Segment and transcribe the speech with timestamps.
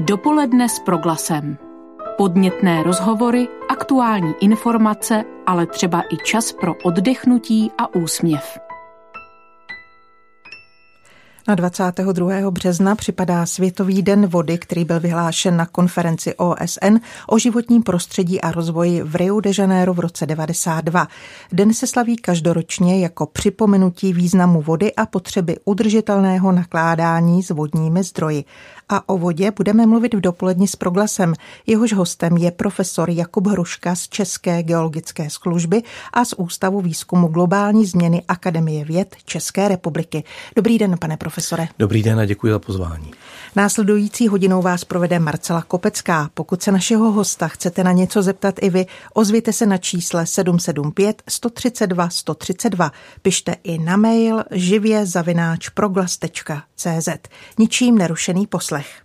[0.00, 1.58] Dopoledne s proglasem.
[2.16, 8.58] Podnětné rozhovory, aktuální informace, ale třeba i čas pro oddechnutí a úsměv.
[11.48, 12.50] Na 22.
[12.50, 16.96] března připadá Světový den vody, který byl vyhlášen na konferenci OSN
[17.28, 21.08] o životním prostředí a rozvoji v Rio de Janeiro v roce 92.
[21.52, 28.44] Den se slaví každoročně jako připomenutí významu vody a potřeby udržitelného nakládání s vodními zdroji
[28.88, 31.34] a o vodě budeme mluvit v dopoledni s proglasem.
[31.66, 37.86] Jehož hostem je profesor Jakub Hruška z České geologické služby a z Ústavu výzkumu globální
[37.86, 40.24] změny Akademie věd České republiky.
[40.56, 41.68] Dobrý den, pane profesore.
[41.78, 43.10] Dobrý den a děkuji za pozvání.
[43.56, 46.30] Následující hodinou vás provede Marcela Kopecká.
[46.34, 51.22] Pokud se našeho hosta chcete na něco zeptat i vy, ozvěte se na čísle 775
[51.28, 52.92] 132 132.
[53.22, 57.08] Pište i na mail živě zavináč proglas.cz.
[57.58, 59.02] Ničím nerušený poslech.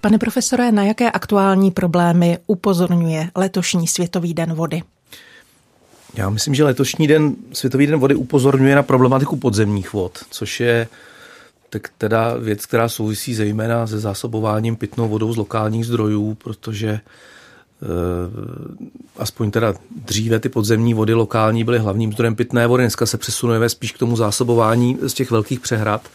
[0.00, 4.82] Pane profesore, na jaké aktuální problémy upozorňuje letošní Světový den vody?
[6.16, 10.88] Já myslím, že letošní den, Světový den vody upozorňuje na problematiku podzemních vod, což je
[11.70, 17.00] tak teda věc, která souvisí zejména se zásobováním pitnou vodou z lokálních zdrojů, protože e,
[19.16, 19.74] aspoň teda
[20.06, 23.98] dříve ty podzemní vody lokální byly hlavním zdrojem pitné vody, dneska se přesunujeme spíš k
[23.98, 26.08] tomu zásobování z těch velkých přehrad,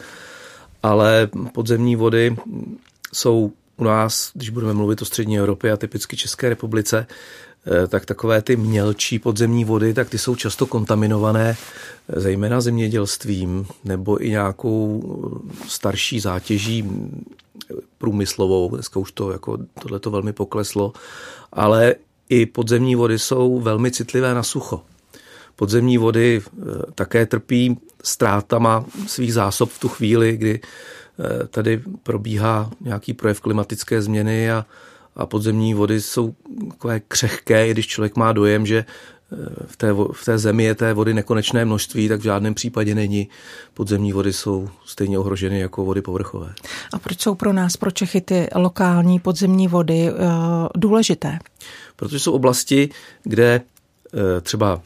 [0.82, 2.36] ale podzemní vody
[3.12, 7.51] jsou u nás, když budeme mluvit o střední Evropě a typicky České republice, Eh,
[7.88, 11.56] tak takové ty mělčí podzemní vody, tak ty jsou často kontaminované
[12.08, 16.90] eh, zejména zemědělstvím nebo i nějakou eh, starší zátěží
[17.98, 18.74] průmyslovou.
[18.74, 20.92] Dneska už to jako tohle to velmi pokleslo,
[21.52, 21.94] ale
[22.28, 24.82] i podzemní vody jsou velmi citlivé na sucho.
[25.56, 26.42] Podzemní vody
[26.94, 30.60] také trpí ztrátama svých zásob v tu chvíli, kdy
[31.50, 34.66] tady probíhá nějaký projev klimatické změny a
[35.16, 36.34] a podzemní vody jsou
[36.70, 39.36] takové křehké, i když člověk má dojem, že eh,
[39.66, 43.28] v té, v té zemi je té vody nekonečné množství, tak v žádném případě není.
[43.74, 46.54] Podzemní vody jsou stejně ohroženy jako vody povrchové.
[46.92, 50.18] A proč jsou pro nás, pro Čechy, ty lokální podzemní vody uh,
[50.76, 51.38] důležité?
[51.96, 52.88] Protože jsou oblasti,
[53.22, 53.60] kde
[54.12, 54.80] uh, třeba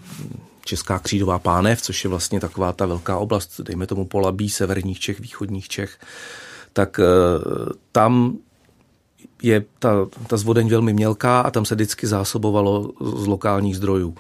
[0.65, 5.21] Česká křídová pánev, což je vlastně taková ta velká oblast, dejme tomu Polabí, severních Čech,
[5.21, 5.99] východních Čech,
[6.73, 7.01] tak
[7.93, 8.39] tam
[9.47, 14.15] je ta, ta zvodeň velmi mělká a tam se vždycky zásobovalo z lokálních zdrojů.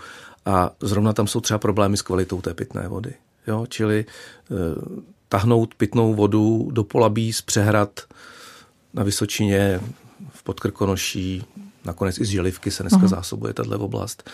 [0.47, 3.15] A zrovna tam jsou třeba problémy s kvalitou té pitné vody.
[3.47, 3.67] Jo?
[3.69, 4.55] Čili eh,
[5.29, 8.01] tahnout pitnou vodu do Polabí z přehrad
[8.95, 9.81] na Vysočině,
[10.31, 11.45] v Podkrkonoší,
[11.87, 13.09] nakonec i z Želivky se dneska uh-huh.
[13.09, 14.31] zásobuje tato oblast.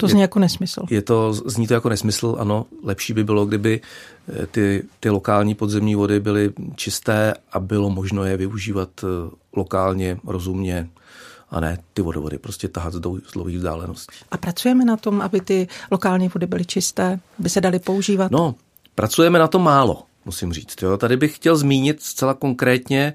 [0.00, 0.80] To zní je, jako nesmysl.
[0.90, 2.66] Je to, zní to jako nesmysl, ano.
[2.84, 3.80] Lepší by bylo, kdyby
[4.28, 9.06] eh, ty, ty lokální podzemní vody byly čisté a bylo možno je využívat eh,
[9.56, 10.88] lokálně, rozumně
[11.50, 13.00] a ne ty vodovody prostě tahat z
[13.32, 14.16] dlouhých vzdáleností.
[14.30, 18.30] A pracujeme na tom, aby ty lokální vody byly čisté, by se daly používat?
[18.30, 18.54] No,
[18.94, 20.82] pracujeme na to málo, musím říct.
[20.82, 20.96] Jo.
[20.96, 23.14] Tady bych chtěl zmínit zcela konkrétně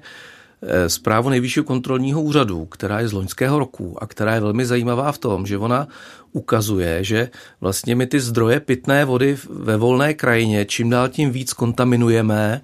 [0.86, 5.18] zprávu nejvyššího kontrolního úřadu, která je z loňského roku a která je velmi zajímavá v
[5.18, 5.88] tom, že ona
[6.32, 7.30] ukazuje, že
[7.60, 12.60] vlastně my ty zdroje pitné vody ve volné krajině čím dál tím víc kontaminujeme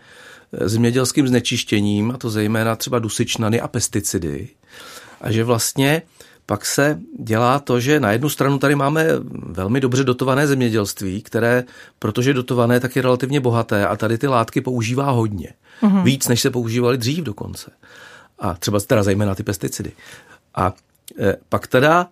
[0.53, 4.49] eh, zemědělským znečištěním, a to zejména třeba dusičnany a pesticidy.
[5.21, 6.03] A že vlastně
[6.50, 11.65] pak se dělá to, že na jednu stranu tady máme velmi dobře dotované zemědělství, které,
[11.99, 15.53] protože dotované, tak je relativně bohaté a tady ty látky používá hodně.
[15.83, 16.03] Mm-hmm.
[16.03, 17.71] Víc, než se používali dřív dokonce.
[18.39, 19.93] A třeba teda zejména ty pesticidy.
[20.55, 20.75] A
[21.19, 22.09] e, pak teda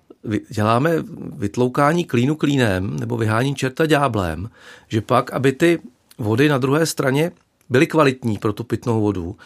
[0.50, 0.90] děláme
[1.36, 4.50] vytloukání klínu klínem nebo vyhání čerta dňáblem,
[4.88, 5.78] že pak, aby ty
[6.18, 7.32] vody na druhé straně
[7.68, 9.36] byly kvalitní pro tu pitnou vodu,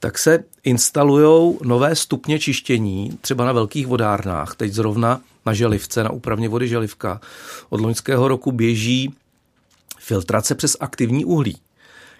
[0.00, 4.56] tak se instalují nové stupně čištění, třeba na velkých vodárnách.
[4.56, 7.20] Teď zrovna na Želivce, na úpravně vody Želivka.
[7.68, 9.14] Od loňského roku běží
[9.98, 11.56] filtrace přes aktivní uhlí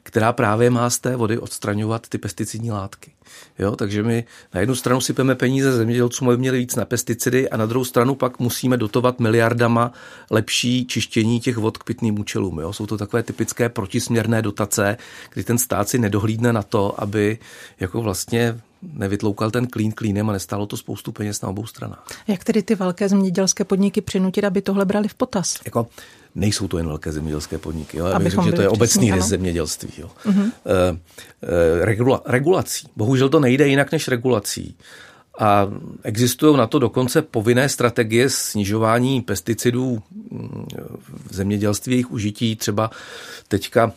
[0.07, 3.11] která právě má z té vody odstraňovat ty pesticidní látky.
[3.59, 4.25] Jo, takže my
[4.55, 8.15] na jednu stranu sypeme peníze zemědělcům, aby měli víc na pesticidy a na druhou stranu
[8.15, 9.93] pak musíme dotovat miliardama
[10.31, 12.59] lepší čištění těch vod k pitným účelům.
[12.59, 12.73] Jo.
[12.73, 14.97] Jsou to takové typické protisměrné dotace,
[15.35, 17.39] kdy ten stát si nedohlídne na to, aby
[17.81, 22.05] jako vlastně nevytloukal ten klín klínem a nestálo to spoustu peněz na obou stranách.
[22.29, 25.59] Jak tedy ty velké zemědělské podniky přinutit, aby tohle brali v potaz?
[25.65, 25.87] Jako,
[26.35, 27.99] nejsou to jen velké zemědělské podniky.
[27.99, 28.07] Jo?
[28.07, 29.93] Já bych řekl, že to je obecný rys zemědělství.
[29.99, 30.11] Jo?
[30.27, 30.53] Uh-huh.
[30.67, 30.99] E,
[31.43, 32.89] e, regula, regulací.
[32.97, 34.77] Bohužel to nejde jinak než regulací.
[35.39, 35.69] A
[36.03, 40.67] existují na to dokonce povinné strategie snižování pesticidů mm,
[41.31, 42.91] zemědělství, jejich užití, třeba
[43.49, 43.93] teďka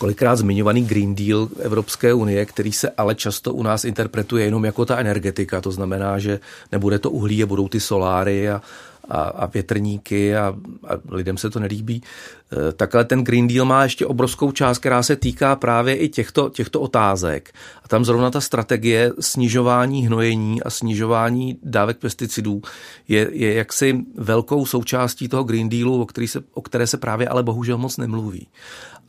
[0.00, 4.84] kolikrát zmiňovaný Green Deal Evropské unie, který se ale často u nás interpretuje jenom jako
[4.84, 5.60] ta energetika.
[5.60, 6.40] To znamená, že
[6.72, 8.62] nebude to uhlí a budou ty soláry a,
[9.08, 10.56] a, a větrníky a,
[10.88, 12.02] a lidem se to nelíbí.
[12.02, 16.48] E, takhle ten Green Deal má ještě obrovskou část, která se týká právě i těchto,
[16.48, 17.52] těchto otázek.
[17.84, 22.62] A tam zrovna ta strategie snižování hnojení a snižování dávek pesticidů
[23.08, 27.28] je, je jaksi velkou součástí toho Green Dealu, o, který se, o které se právě
[27.28, 28.48] ale bohužel moc nemluví.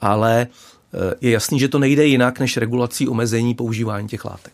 [0.02, 0.71] Ale e,
[1.22, 4.54] je jasný, že to nejde jinak než regulací omezení používání těch látek.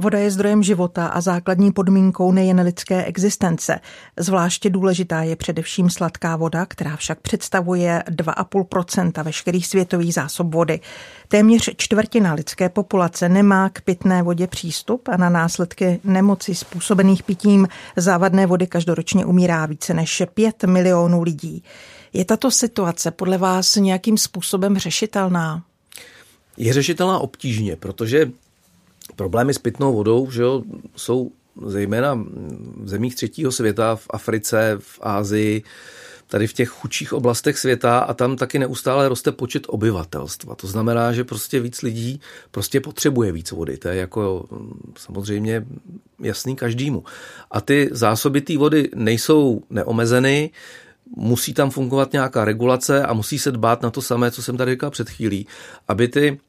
[0.00, 3.80] Voda je zdrojem života a základní podmínkou nejen lidské existence.
[4.16, 10.80] Zvláště důležitá je především sladká voda, která však představuje 2,5% veškerých světových zásob vody.
[11.28, 17.68] Téměř čtvrtina lidské populace nemá k pitné vodě přístup a na následky nemoci způsobených pitím
[17.96, 21.62] závadné vody každoročně umírá více než 5 milionů lidí.
[22.12, 25.62] Je tato situace podle vás nějakým způsobem řešitelná?
[26.56, 28.30] Je řešitelná obtížně, protože
[29.16, 30.62] problémy s pitnou vodou že jo,
[30.96, 31.30] jsou
[31.66, 32.14] zejména
[32.76, 35.62] v zemích třetího světa, v Africe, v Ázii,
[36.26, 40.54] tady v těch chudších oblastech světa a tam taky neustále roste počet obyvatelstva.
[40.54, 42.20] To znamená, že prostě víc lidí
[42.50, 43.76] prostě potřebuje víc vody.
[43.76, 45.66] To je jako mm, samozřejmě
[46.20, 47.04] jasný každému.
[47.50, 50.50] A ty zásoby té vody nejsou neomezeny,
[51.16, 54.70] musí tam fungovat nějaká regulace a musí se dbát na to samé, co jsem tady
[54.72, 55.46] říkal před chvílí,
[55.88, 56.40] aby ty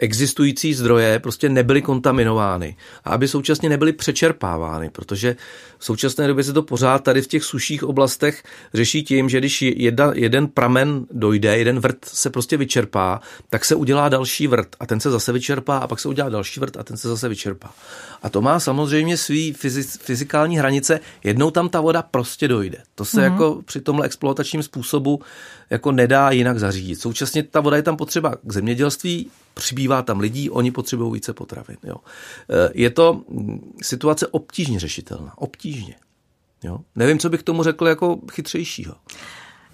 [0.00, 5.36] existující zdroje prostě nebyly kontaminovány a aby současně nebyly přečerpávány, protože
[5.78, 8.42] v současné době se to pořád tady v těch suších oblastech
[8.74, 13.20] řeší tím, že když jedna, jeden pramen dojde, jeden vrt se prostě vyčerpá,
[13.50, 16.60] tak se udělá další vrt a ten se zase vyčerpá a pak se udělá další
[16.60, 17.74] vrt a ten se zase vyčerpá.
[18.22, 19.52] A to má samozřejmě svý
[20.00, 22.78] fyzikální hranice, jednou tam ta voda prostě dojde.
[22.94, 23.32] To se mm-hmm.
[23.32, 25.20] jako při tomhle exploatačním způsobu
[25.70, 27.00] jako nedá jinak zařídit.
[27.00, 31.76] Současně ta voda je tam potřeba k zemědělství, přibývá tam lidí, oni potřebují více potravin.
[31.84, 31.96] Jo.
[31.96, 35.32] E, je to mm, situace obtížně řešitelná.
[35.38, 35.94] Obtížně.
[36.62, 36.78] Jo.
[36.96, 38.94] Nevím, co bych tomu řekl jako chytřejšího.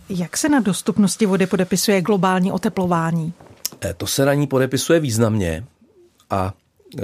[0.09, 3.33] Jak se na dostupnosti vody podepisuje globální oteplování?
[3.85, 5.65] E, to se na ní podepisuje významně
[6.31, 6.55] a
[6.99, 7.03] e,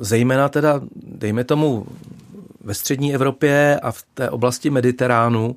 [0.00, 1.86] zejména teda, dejme tomu,
[2.60, 5.56] ve střední Evropě a v té oblasti Mediteránu,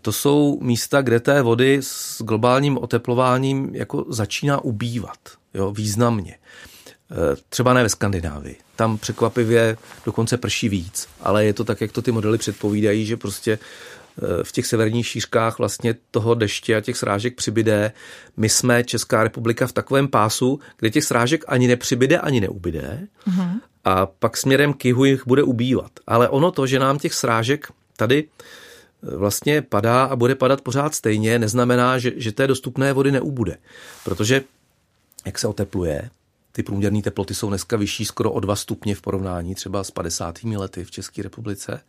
[0.00, 5.18] to jsou místa, kde té vody s globálním oteplováním jako začíná ubývat
[5.54, 6.32] jo, významně.
[6.32, 8.56] E, třeba ne ve Skandinávii.
[8.76, 13.16] Tam překvapivě dokonce prší víc, ale je to tak, jak to ty modely předpovídají, že
[13.16, 13.58] prostě e,
[14.44, 17.92] v těch severních šířkách vlastně toho deště a těch srážek přibyde.
[18.36, 23.06] My jsme Česká republika v takovém pásu, kde těch srážek ani nepřibyde, ani neubyde.
[23.28, 23.60] Mm-hmm.
[23.84, 25.90] A pak směrem k jihu jich bude ubývat.
[26.06, 28.65] Ale ono to, že nám těch srážek tady e,
[29.02, 33.56] vlastně padá a bude padat pořád stejně, neznamená, že, že té dostupné vody neubude.
[34.04, 34.42] Protože
[35.26, 36.10] jak se otepluje.
[36.52, 40.42] Ty průměrné teploty jsou dneska vyšší skoro o 2 stupně v porovnání třeba s 50.
[40.42, 41.80] lety v České republice.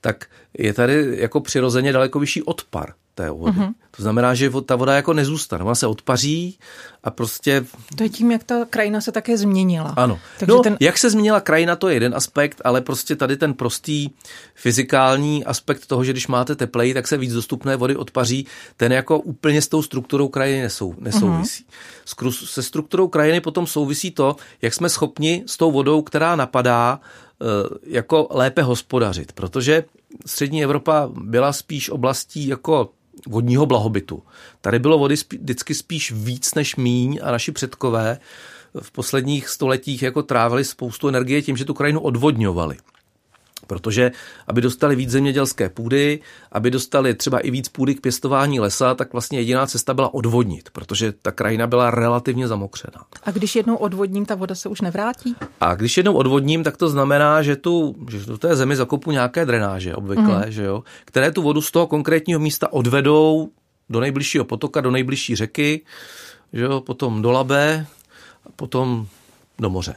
[0.00, 0.26] Tak
[0.58, 3.52] je tady jako přirozeně daleko vyšší odpar té vody.
[3.52, 3.74] Mm-hmm.
[3.96, 5.64] To znamená, že ta voda jako nezůstane.
[5.64, 6.58] Ona se odpaří
[7.04, 7.64] a prostě...
[7.96, 9.94] To je tím, jak ta krajina se také změnila.
[9.96, 10.18] Ano.
[10.38, 10.76] Takže no, ten...
[10.80, 14.10] jak se změnila krajina, to je jeden aspekt, ale prostě tady ten prostý
[14.54, 18.46] fyzikální aspekt toho, že když máte teplej, tak se víc dostupné vody odpaří,
[18.76, 21.64] ten jako úplně s tou strukturou krajiny nesou, nesouvisí.
[22.06, 22.46] Mm-hmm.
[22.46, 27.00] Se strukturou krajiny potom souvisí to, jak jsme schopni s tou vodou, která napadá,
[27.42, 27.44] eh,
[27.86, 29.84] jako lépe hospodařit, protože
[30.26, 32.90] střední Evropa byla spíš oblastí jako
[33.28, 34.22] vodního blahobytu.
[34.60, 38.18] Tady bylo vody vždycky spíš víc než míň a naši předkové
[38.80, 42.76] v posledních stoletích jako trávili spoustu energie tím, že tu krajinu odvodňovali.
[43.66, 44.12] Protože
[44.46, 46.20] aby dostali víc zemědělské půdy,
[46.52, 50.70] aby dostali třeba i víc půdy k pěstování lesa, tak vlastně jediná cesta byla odvodnit,
[50.70, 53.04] protože ta krajina byla relativně zamokřená.
[53.22, 55.36] A když jednou odvodním, ta voda se už nevrátí?
[55.60, 59.46] A když jednou odvodním, tak to znamená, že tu, že do té zemi zakopu nějaké
[59.46, 60.52] drenáže obvykle, mm.
[60.52, 63.48] že jo, které tu vodu z toho konkrétního místa odvedou
[63.90, 65.80] do nejbližšího potoka, do nejbližší řeky,
[66.52, 67.86] že jo, potom do Labe,
[68.56, 69.06] potom
[69.58, 69.94] do moře.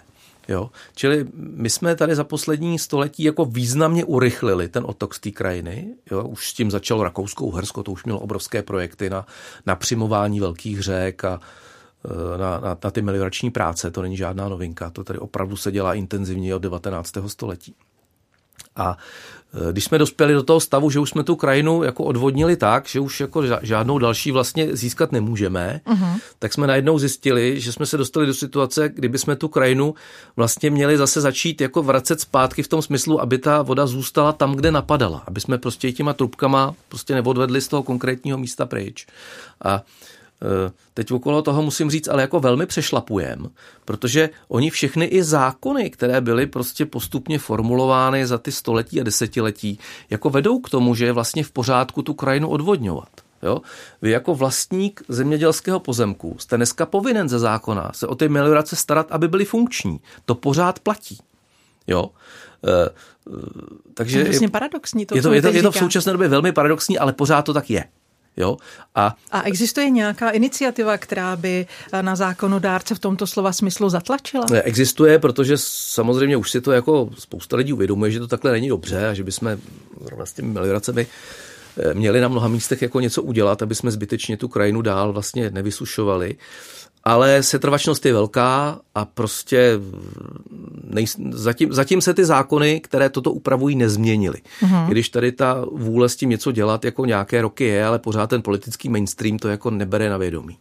[0.48, 0.70] Jo?
[0.96, 5.96] Čili my jsme tady za poslední století jako významně urychlili ten otok z té krajiny.
[6.12, 6.24] Jo?
[6.24, 9.26] Už s tím začalo Rakouskou Hersko, to už mělo obrovské projekty na,
[9.66, 11.40] na přimování velkých řek a
[12.06, 13.92] e, na, na, na ty meliorační práce.
[13.92, 17.14] To není žádná novinka, to tady opravdu se dělá intenzivně od 19.
[17.28, 17.76] století.
[18.76, 18.98] A
[19.54, 22.88] Eh, když jsme dospěli do toho stavu, že už jsme tu krajinu jako odvodnili tak,
[22.88, 26.20] že už jako žádnou další vlastně získat nemůžeme, uh-huh.
[26.40, 29.96] tak jsme najednou zjistili, že jsme se dostali do situace, kdyby jsme tu krajinu
[30.36, 34.56] vlastně měli zase začít jako vracet zpátky v tom smyslu, aby ta voda zůstala tam,
[34.56, 39.08] kde napadala, aby jsme prostě těma trubkama prostě neodvedli z toho konkrétního místa pryč.
[39.62, 39.82] A Eh,
[40.94, 43.50] teď okolo toho musím říct, ale jako velmi přešlapujem,
[43.86, 49.80] protože oni všechny i zákony, které byly prostě postupně formulovány za ty století a desetiletí,
[50.10, 53.10] jako vedou k tomu, že je vlastně v pořádku tu krajinu odvodňovat.
[53.44, 53.62] Jo?
[54.02, 59.12] Vy jako vlastník zemědělského pozemku jste dneska povinen ze zákona se o ty meliorace starat,
[59.12, 60.00] aby byly funkční.
[60.26, 61.18] To pořád platí.
[61.88, 62.10] Jo?
[62.68, 62.90] E,
[63.94, 65.06] takže to je vlastně paradoxní.
[65.06, 67.54] To, je, to, je, to, je to v současné době velmi paradoxní, ale pořád to
[67.54, 67.84] tak je.
[68.38, 68.58] Jo?
[68.96, 74.46] A, a existuje nějaká iniciativa, která by eh, na zákonodárce v tomto slova smyslu zatlačila?
[74.64, 79.08] Existuje, protože samozřejmě už si to jako spousta lidí uvědomuje, že to takhle není dobře
[79.08, 79.58] a že bychom
[80.24, 81.08] s těmi melioracemi
[81.78, 85.50] eh, měli na mnoha místech jako něco udělat, aby jsme zbytečně tu krajinu dál vlastně
[85.50, 86.36] nevysušovali
[87.08, 89.80] ale setrvačnost je velká a prostě
[90.84, 94.42] nej, zatím, zatím se ty zákony, které toto upravují, nezměnily.
[94.62, 94.88] Uh-huh.
[94.88, 98.42] Když tady ta vůle s tím něco dělat jako nějaké roky je, ale pořád ten
[98.42, 100.58] politický mainstream to jako nebere na vědomí.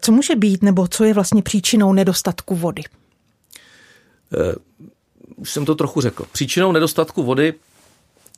[0.00, 2.82] Co může být, nebo co je vlastně příčinou nedostatku vody?
[4.36, 4.52] Uh,
[5.36, 6.24] už jsem to trochu řekl.
[6.32, 7.54] Příčinou nedostatku vody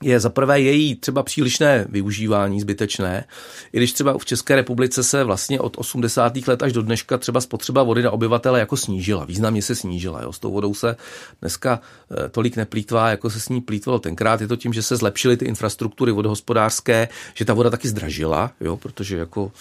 [0.03, 3.25] je za prvé její třeba přílišné využívání zbytečné,
[3.73, 6.37] i když třeba v České republice se vlastně od 80.
[6.47, 10.23] let až do dneška třeba spotřeba vody na obyvatele jako snížila, významně se snížila.
[10.23, 10.33] Jo.
[10.33, 10.97] S tou vodou se
[11.41, 14.41] dneska eh, tolik neplýtvá, jako se s ní plýtvalo tenkrát.
[14.41, 18.77] Je to tím, že se zlepšily ty infrastruktury vodohospodářské, že ta voda taky zdražila, jo,
[18.77, 19.53] protože jako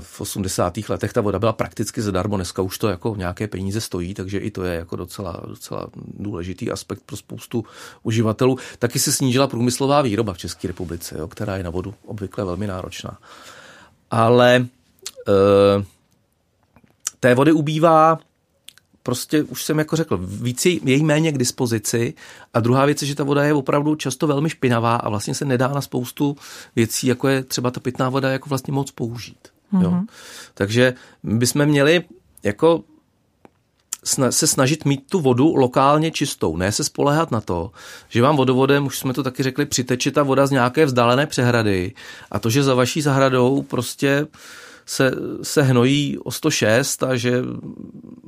[0.00, 0.78] v 80.
[0.88, 4.50] letech ta voda byla prakticky zadarmo, dneska už to jako nějaké peníze stojí, takže i
[4.50, 7.64] to je jako docela, docela důležitý aspekt pro spoustu
[8.02, 8.58] uživatelů.
[8.78, 12.66] Taky se snížila průmyslová výroba v České republice, jo, která je na vodu obvykle velmi
[12.66, 13.18] náročná.
[14.10, 14.64] Ale e,
[17.20, 18.18] té vody ubývá
[19.02, 22.14] prostě už jsem jako řekl, víc je jí méně k dispozici
[22.54, 25.44] a druhá věc je, že ta voda je opravdu často velmi špinavá a vlastně se
[25.44, 26.36] nedá na spoustu
[26.76, 29.48] věcí, jako je třeba ta pitná voda, jako vlastně moc použít.
[29.72, 29.82] Mm-hmm.
[29.82, 29.90] Jo?
[29.90, 30.06] Mhm.
[30.54, 32.04] Takže bychom měli
[32.42, 32.82] jako
[34.30, 37.70] se snažit mít tu vodu lokálně čistou, ne se spolehat na to,
[38.08, 41.94] že vám vodovodem, už jsme to taky řekli, přiteče ta voda z nějaké vzdálené přehrady
[42.30, 44.26] a to, že za vaší zahradou prostě
[44.88, 47.42] se, se hnojí o 106 a že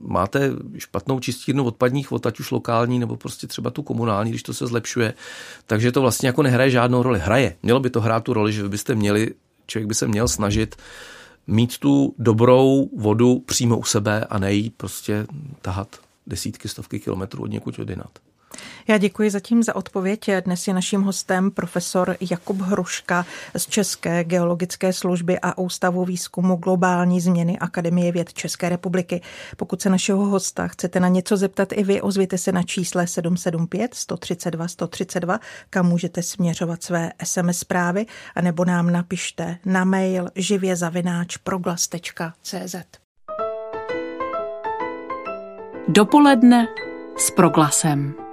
[0.02, 4.54] máte špatnou čistírnu odpadních vod, ať už lokální nebo prostě třeba tu komunální, když to
[4.54, 5.14] se zlepšuje,
[5.66, 7.18] takže to vlastně jako nehraje žádnou roli.
[7.18, 7.56] Hraje.
[7.62, 9.34] Mělo by to hrát tu roli, že byste měli,
[9.66, 10.76] člověk by se měl snažit
[11.46, 15.26] mít tu dobrou vodu přímo u sebe a nejí prostě
[15.62, 18.18] tahat desítky, stovky kilometrů od někud odinat.
[18.88, 20.30] Já děkuji zatím za odpověď.
[20.44, 23.26] Dnes je naším hostem profesor Jakub Hruška
[23.56, 29.20] z České geologické služby a Ústavu výzkumu globální změny Akademie věd České republiky.
[29.56, 33.94] Pokud se našeho hosta chcete na něco zeptat i vy, ozvěte se na čísle 775
[33.94, 35.40] 132 132,
[35.70, 42.76] kam můžete směřovat své SMS zprávy, anebo nám napište na mail živě.proglas.cz.
[45.88, 46.66] Dopoledne
[47.16, 48.29] s proglasem.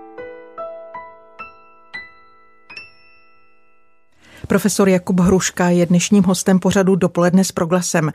[4.47, 8.11] Profesor Jakub Hruška je dnešním hostem pořadu Dopoledne s proglasem.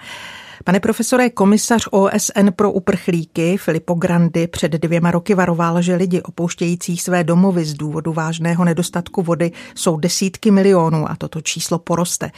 [0.64, 6.96] Pane profesore, komisař OSN pro uprchlíky Filippo Grandi před dvěma roky varoval, že lidi opouštějící
[6.96, 12.30] své domovy z důvodu vážného nedostatku vody jsou desítky milionů a toto číslo poroste.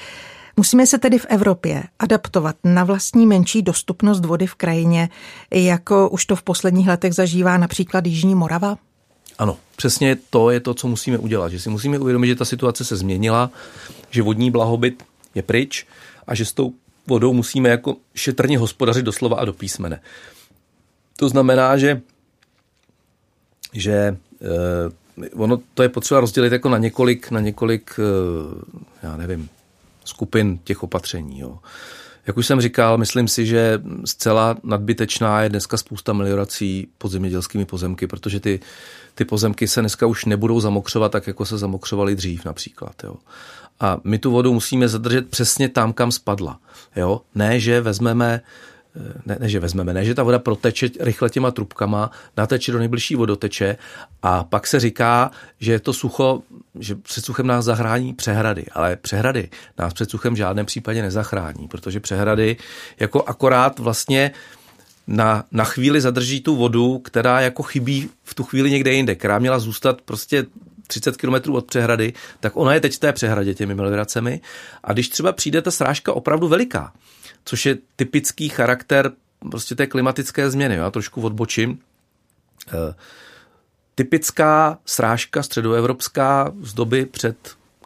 [0.56, 5.08] Musíme se tedy v Evropě adaptovat na vlastní menší dostupnost vody v krajině,
[5.54, 8.76] jako už to v posledních letech zažívá například Jižní Morava?
[9.38, 11.48] Ano, přesně to je to, co musíme udělat.
[11.48, 13.50] Že si musíme uvědomit, že ta situace se změnila,
[14.10, 15.02] že vodní blahobyt
[15.34, 15.86] je pryč
[16.26, 16.72] a že s tou
[17.06, 20.00] vodou musíme jako šetrně hospodařit doslova a do písmene.
[21.16, 22.00] To znamená, že,
[23.72, 29.48] že eh, ono to je potřeba rozdělit jako na několik, na několik eh, já nevím,
[30.04, 31.40] skupin těch opatření.
[31.40, 31.58] Jo.
[32.26, 37.64] Jak už jsem říkal, myslím si, že zcela nadbytečná je dneska spousta meliorací pod zemědělskými
[37.64, 38.60] pozemky, protože ty,
[39.14, 43.04] ty pozemky se dneska už nebudou zamokřovat tak, jako se zamokřovaly dřív například.
[43.04, 43.14] Jo.
[43.80, 46.58] A my tu vodu musíme zadržet přesně tam, kam spadla.
[46.96, 47.20] Jo.
[47.34, 48.40] Ne, že vezmeme
[49.26, 53.16] ne, ne, že vezmeme, ne, že ta voda proteče rychle těma trubkama, nateče do nejbližší
[53.16, 53.76] vodoteče
[54.22, 56.42] a pak se říká, že je to sucho,
[56.78, 59.48] že před suchem nás zachrání přehrady, ale přehrady
[59.78, 62.56] nás před suchem v žádném případě nezachrání, protože přehrady
[63.00, 64.30] jako akorát vlastně
[65.06, 69.38] na, na chvíli zadrží tu vodu, která jako chybí v tu chvíli někde jinde, která
[69.38, 70.46] měla zůstat prostě
[70.86, 74.40] 30 km od přehrady, tak ona je teď v té přehradě těmi melioracemi.
[74.84, 76.92] A když třeba přijde ta srážka opravdu veliká,
[77.44, 79.12] což je typický charakter
[79.50, 81.78] prostě té klimatické změny, já trošku odbočím,
[82.68, 82.94] eh,
[83.94, 87.36] typická srážka středoevropská z doby před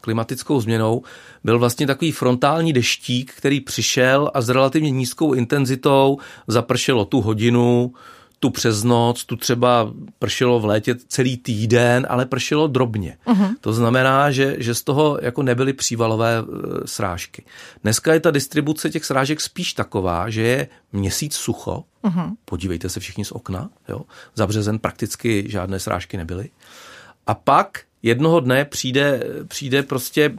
[0.00, 1.02] klimatickou změnou
[1.44, 7.92] byl vlastně takový frontální deštík, který přišel a s relativně nízkou intenzitou zapršelo tu hodinu,
[8.40, 13.16] tu přes noc, tu třeba pršelo v létě celý týden, ale pršelo drobně.
[13.26, 13.54] Uh-huh.
[13.60, 16.42] To znamená, že, že z toho jako nebyly přívalové e,
[16.86, 17.44] srážky.
[17.82, 21.84] Dneska je ta distribuce těch srážek spíš taková, že je měsíc sucho.
[22.04, 22.36] Uh-huh.
[22.44, 23.70] Podívejte se všichni z okna.
[23.88, 24.02] Jo?
[24.34, 26.50] Za březen prakticky žádné srážky nebyly.
[27.26, 30.32] A pak jednoho dne přijde, přijde prostě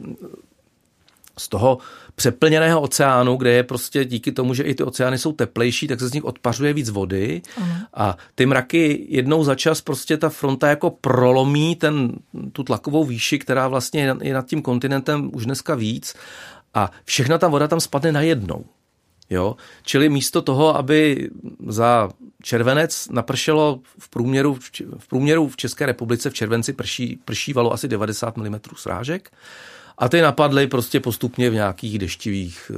[1.38, 1.78] z toho
[2.14, 6.08] přeplněného oceánu, kde je prostě díky tomu, že i ty oceány jsou teplejší, tak se
[6.08, 7.86] z nich odpařuje víc vody uh-huh.
[7.94, 12.12] a ty mraky jednou za čas prostě ta fronta jako prolomí ten,
[12.52, 16.14] tu tlakovou výši, která vlastně je nad tím kontinentem už dneska víc
[16.74, 18.64] a všechna ta voda tam spadne najednou.
[19.30, 19.56] Jo?
[19.82, 21.30] Čili místo toho, aby
[21.68, 22.08] za
[22.42, 24.58] červenec napršelo v průměru,
[24.98, 29.30] v průměru v České republice v červenci prší, pršívalo asi 90 mm srážek,
[30.00, 32.76] a ty napadly prostě postupně v nějakých deštivých eh,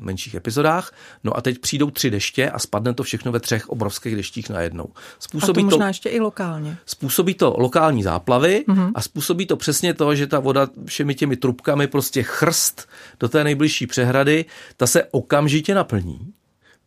[0.00, 0.92] menších epizodách.
[1.24, 4.88] No a teď přijdou tři deště a spadne to všechno ve třech obrovských deštích najednou.
[5.18, 6.76] Způsobí a to možná to, ještě i lokálně.
[6.86, 8.92] Způsobí to lokální záplavy mm-hmm.
[8.94, 12.88] a způsobí to přesně to, že ta voda všemi těmi trubkami prostě chrst
[13.20, 14.44] do té nejbližší přehrady,
[14.76, 16.32] ta se okamžitě naplní,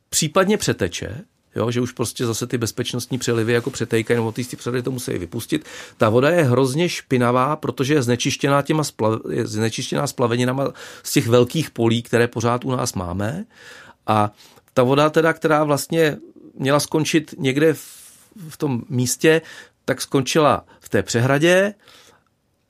[0.09, 1.23] případně přeteče
[1.55, 5.17] jo, že už prostě zase ty bezpečnostní přelivy jako přetejkají, nebo ty přelivy to musí
[5.17, 5.65] vypustit.
[5.97, 10.67] Ta voda je hrozně špinavá, protože je znečištěná těma splav, je znečištěná splaveninama
[11.03, 13.45] z těch velkých polí, které pořád u nás máme.
[14.07, 14.31] A
[14.73, 16.17] ta voda teda, která vlastně
[16.53, 17.79] měla skončit někde v,
[18.49, 19.41] v tom místě,
[19.85, 21.73] tak skončila v té přehradě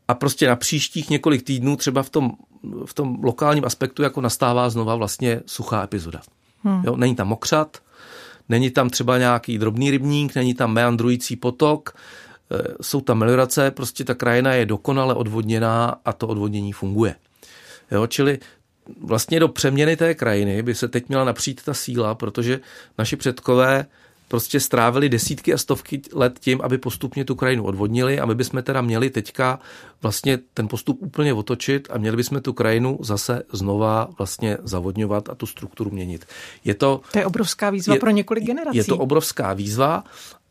[0.08, 2.32] a prostě na příštích několik týdnů třeba v tom,
[2.86, 6.22] v tom lokálním aspektu jako nastává znova vlastně suchá epizoda.
[6.64, 6.84] Hmm.
[6.86, 7.78] Jo, není tam mokřat,
[8.50, 11.94] není tam třeba nějaký drobný rybník, není tam meandrující potok,
[12.52, 17.16] e, jsou tam meliorace, prostě ta krajina je dokonale odvodněná a to odvodnění funguje.
[17.92, 18.40] Jo, čili
[19.02, 22.60] vlastně do přeměny té krajiny by se teď měla napřít ta síla, protože
[22.98, 23.86] naši předkové
[24.28, 28.64] prostě strávili desítky a stovky let tím, aby postupně tu krajinu odvodnili a my bychom
[28.64, 29.60] teda měli teďka
[30.02, 35.36] vlastně ten postup úplně otočit a měli bychom tu krajinu zase znova vlastně zavodňovat a
[35.36, 36.26] tu strukturu měnit.
[36.64, 38.78] Je to, to je obrovská výzva je, pro několik generací.
[38.78, 40.04] Je to obrovská výzva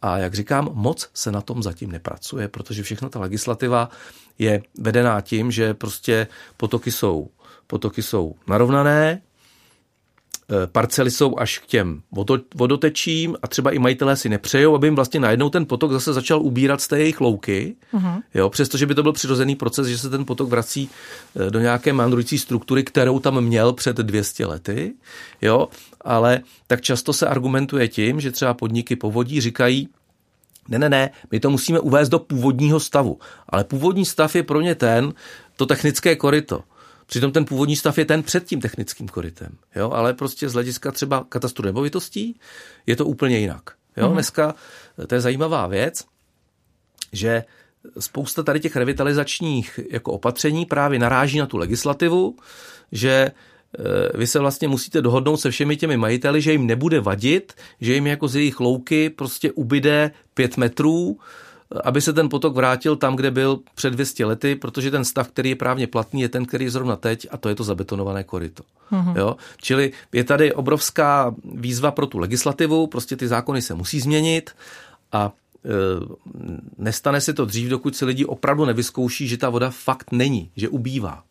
[0.03, 3.91] a jak říkám, moc se na tom zatím nepracuje, protože všechno ta legislativa
[4.39, 7.29] je vedená tím, že prostě potoky jsou,
[7.67, 9.23] potoky jsou narovnané,
[10.67, 12.03] parcely jsou až k těm
[12.55, 16.43] vodotečím a třeba i majitelé si nepřejou, aby jim vlastně najednou ten potok zase začal
[16.43, 18.23] ubírat z té jejich louky, uh-huh.
[18.35, 20.91] jo, přestože by to byl přirozený proces, že se ten potok vrací
[21.37, 24.95] eh, do nějaké mandrující struktury, kterou tam měl před 200 lety,
[25.43, 25.69] jo,
[26.01, 29.89] ale tak často se argumentuje tím, že třeba podniky povodí říkají,
[30.69, 33.19] ne, ne, ne, my to musíme uvést do původního stavu.
[33.49, 35.15] Ale původní stav je pro ně ten,
[35.57, 36.63] to technické koryto.
[37.07, 39.57] Přitom ten původní stav je ten před tím technickým korytem.
[39.77, 39.90] Jo?
[39.90, 42.40] Ale prostě z hlediska třeba katastru nemovitostí
[42.87, 43.71] je to úplně jinak.
[43.97, 44.09] Jo?
[44.09, 44.12] Mm.
[44.12, 44.55] Dneska
[45.07, 46.05] to je zajímavá věc,
[47.12, 47.45] že
[47.99, 52.37] spousta tady těch revitalizačních jako opatření právě naráží na tu legislativu,
[52.92, 53.33] že e,
[54.19, 58.07] vy se vlastně musíte dohodnout se všemi těmi majiteli, že jim nebude vadit, že jim
[58.07, 61.19] jako z jejich louky prostě ubyde pět metrů,
[61.85, 65.50] aby se ten potok vrátil tam, kde byl před 200 lety, protože ten stav, který
[65.50, 68.62] je právně platný, je ten, který je zrovna teď a to je to zabetonované koryto.
[68.92, 69.16] Mm-hmm.
[69.16, 69.37] Jo?
[69.57, 74.50] Čili je tady obrovská výzva pro tu legislativu, prostě ty zákony se musí změnit
[75.12, 75.33] a
[75.64, 75.68] e,
[76.79, 80.68] nestane se to dřív, dokud se lidi opravdu nevyzkouší, že ta voda fakt není, že
[80.68, 81.22] ubývá.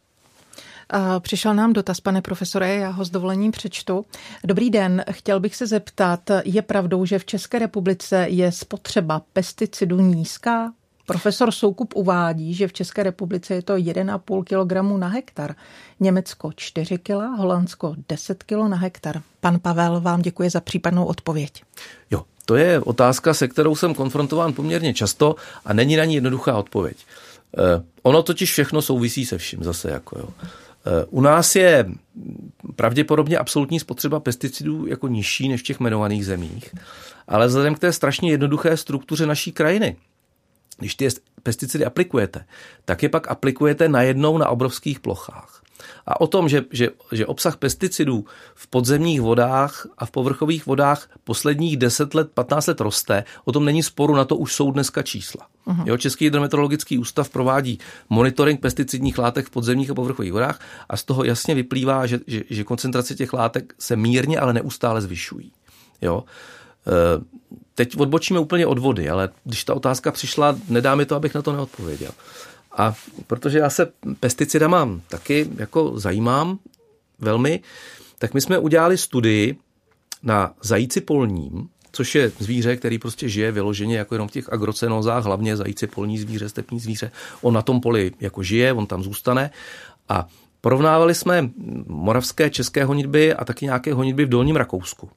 [1.20, 4.06] Přišel nám dotaz, pane profesore, já ho s dovolením přečtu.
[4.44, 10.02] Dobrý den, chtěl bych se zeptat, je pravdou, že v České republice je spotřeba pesticidů
[10.02, 10.72] nízká?
[11.06, 15.56] Profesor Soukup uvádí, že v České republice je to 1,5 kg na hektar,
[16.00, 19.22] Německo 4 kg, Holandsko 10 kg na hektar.
[19.40, 21.64] Pan Pavel vám děkuje za případnou odpověď.
[22.12, 26.58] Jo, to je otázka, se kterou jsem konfrontován poměrně často a není na ní jednoduchá
[26.58, 26.98] odpověď.
[27.58, 29.90] Eh, ono totiž všechno souvisí se vším zase.
[29.90, 30.30] Jako jo.
[31.10, 31.86] U nás je
[32.76, 36.76] pravděpodobně absolutní spotřeba pesticidů jako nižší než v těch jmenovaných zemích,
[37.28, 39.96] ale vzhledem k té strašně jednoduché struktuře naší krajiny,
[40.78, 41.08] když ty
[41.44, 42.46] pesticidy aplikujete,
[42.86, 45.62] tak je pak aplikujete najednou na obrovských plochách.
[46.06, 51.10] A o tom, že, že, že obsah pesticidů v podzemních vodách a v povrchových vodách
[51.24, 55.02] posledních 10 let, 15 let roste, o tom není sporu, na to už jsou dneska
[55.02, 55.48] čísla.
[55.68, 55.84] Uh-huh.
[55.86, 60.60] Jo, Český hydrometeorologický ústav provádí monitoring pesticidních látek v podzemních a povrchových vodách
[60.90, 65.02] a z toho jasně vyplývá, že, že, že koncentrace těch látek se mírně, ale neustále
[65.02, 65.52] zvyšují.
[66.02, 66.24] Jo.
[66.88, 67.26] E,
[67.76, 71.42] teď odbočíme úplně od vody, ale když ta otázka přišla, nedá mi to, abych na
[71.42, 72.12] to neodpověděl.
[72.76, 72.94] A
[73.28, 76.60] protože já se pesticidama taky jako zajímám
[77.20, 77.60] velmi,
[78.20, 79.58] tak my jsme udělali studii
[80.24, 85.24] na zajíci polním, což je zvíře, který prostě žije vyloženě jako jenom v těch agrocenozách,
[85.24, 87.12] hlavně zajíci polní zvíře, stepní zvíře.
[87.42, 89.52] On na tom poli jako žije, on tam zůstane.
[90.10, 90.28] A
[90.62, 91.50] porovnávali jsme
[91.88, 95.10] moravské, české honitby a taky nějaké honitby v Dolním Rakousku.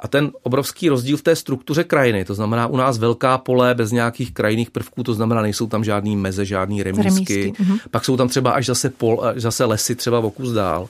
[0.00, 3.92] A ten obrovský rozdíl v té struktuře krajiny, to znamená u nás velká pole bez
[3.92, 7.62] nějakých krajinných prvků, to znamená, nejsou tam žádný meze, žádný remísky, remísky.
[7.62, 7.80] Uh-huh.
[7.90, 10.88] pak jsou tam třeba až zase, pol, až zase lesy třeba o kus dál,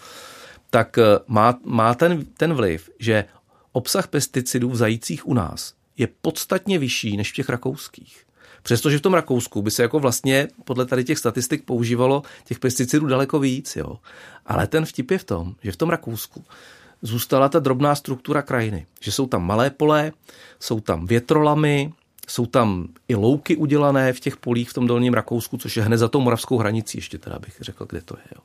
[0.70, 3.24] tak eh, má, má ten, ten vliv, že
[3.72, 8.22] obsah pesticidů v zajících u nás je podstatně vyšší než v těch rakouských.
[8.62, 13.06] Přestože v tom Rakousku by se jako vlastně podle tady těch statistik používalo těch pesticidů
[13.06, 13.98] daleko víc, jo.
[14.46, 16.44] Ale ten vtip je v tom, že v tom Rakousku
[17.02, 18.86] zůstala ta drobná struktura krajiny.
[19.00, 20.12] Že jsou tam malé pole,
[20.60, 21.92] jsou tam větrolamy,
[22.28, 25.98] jsou tam i louky udělané v těch polích v tom dolním Rakousku, což je hned
[25.98, 28.24] za tou moravskou hranicí, ještě teda bych řekl, kde to je.
[28.36, 28.42] Jo.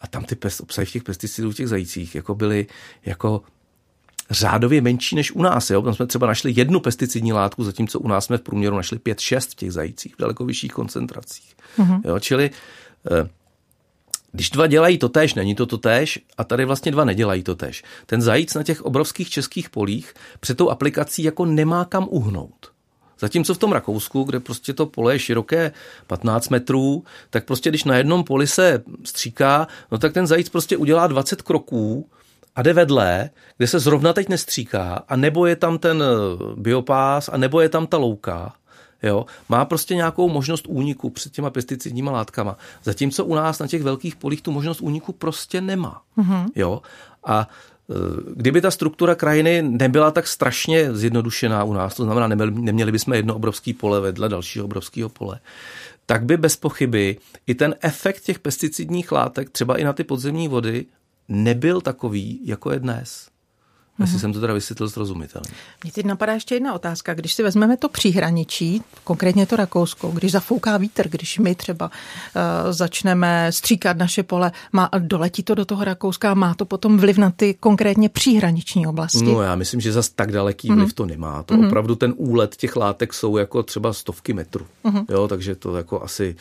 [0.00, 2.66] A tam ty pest, obsahy v těch pesticidů v těch zajících jako byly
[3.04, 3.42] jako
[4.30, 5.70] řádově menší než u nás.
[5.70, 5.82] Jo?
[5.82, 9.50] Tam jsme třeba našli jednu pesticidní látku, zatímco u nás jsme v průměru našli 5-6
[9.50, 11.56] v těch zajících v daleko vyšších koncentracích.
[11.78, 12.00] Mm-hmm.
[12.04, 12.18] Jo?
[12.20, 12.50] Čili
[13.10, 13.28] eh,
[14.32, 17.54] když dva dělají to tež, není to to tež a tady vlastně dva nedělají to
[17.54, 17.84] tež.
[18.06, 22.72] Ten zajíc na těch obrovských českých polích před tou aplikací jako nemá kam uhnout.
[23.20, 25.72] Zatímco v tom Rakousku, kde prostě to pole je široké
[26.06, 30.76] 15 metrů, tak prostě když na jednom poli se stříká, no tak ten zajíc prostě
[30.76, 32.08] udělá 20 kroků
[32.56, 36.04] a jde vedle, kde se zrovna teď nestříká a nebo je tam ten
[36.56, 38.54] biopás a nebo je tam ta louka
[39.02, 42.56] jo, má prostě nějakou možnost úniku před těma pesticidníma látkama.
[42.82, 46.02] Zatímco u nás na těch velkých polích tu možnost úniku prostě nemá.
[46.18, 46.46] Mm-hmm.
[46.54, 46.82] Jo,
[47.24, 47.48] a
[47.90, 47.94] e,
[48.34, 53.34] kdyby ta struktura krajiny nebyla tak strašně zjednodušená u nás, to znamená, neměli bychom jedno
[53.34, 55.40] obrovské pole vedle dalšího obrovského pole,
[56.06, 60.48] tak by bez pochyby i ten efekt těch pesticidních látek, třeba i na ty podzemní
[60.48, 60.86] vody,
[61.28, 63.28] nebyl takový, jako je dnes.
[63.98, 64.04] Mm-hmm.
[64.04, 65.48] Jestli jsem to teda vysvětlil srozumitelně.
[65.84, 67.14] Mně teď napadá ještě jedna otázka.
[67.14, 72.72] Když si vezmeme to příhraničí, konkrétně to Rakousko, když zafouká vítr, když my třeba uh,
[72.72, 77.30] začneme stříkat naše pole, má, doletí to do toho Rakouska, má to potom vliv na
[77.30, 79.24] ty konkrétně příhraniční oblasti?
[79.24, 80.94] No já myslím, že zas tak daleký vliv mm-hmm.
[80.94, 81.42] to nemá.
[81.42, 81.66] To mm-hmm.
[81.66, 84.66] opravdu ten úlet těch látek jsou jako třeba stovky metrů.
[84.84, 85.04] Mm-hmm.
[85.08, 86.36] Jo, takže to jako asi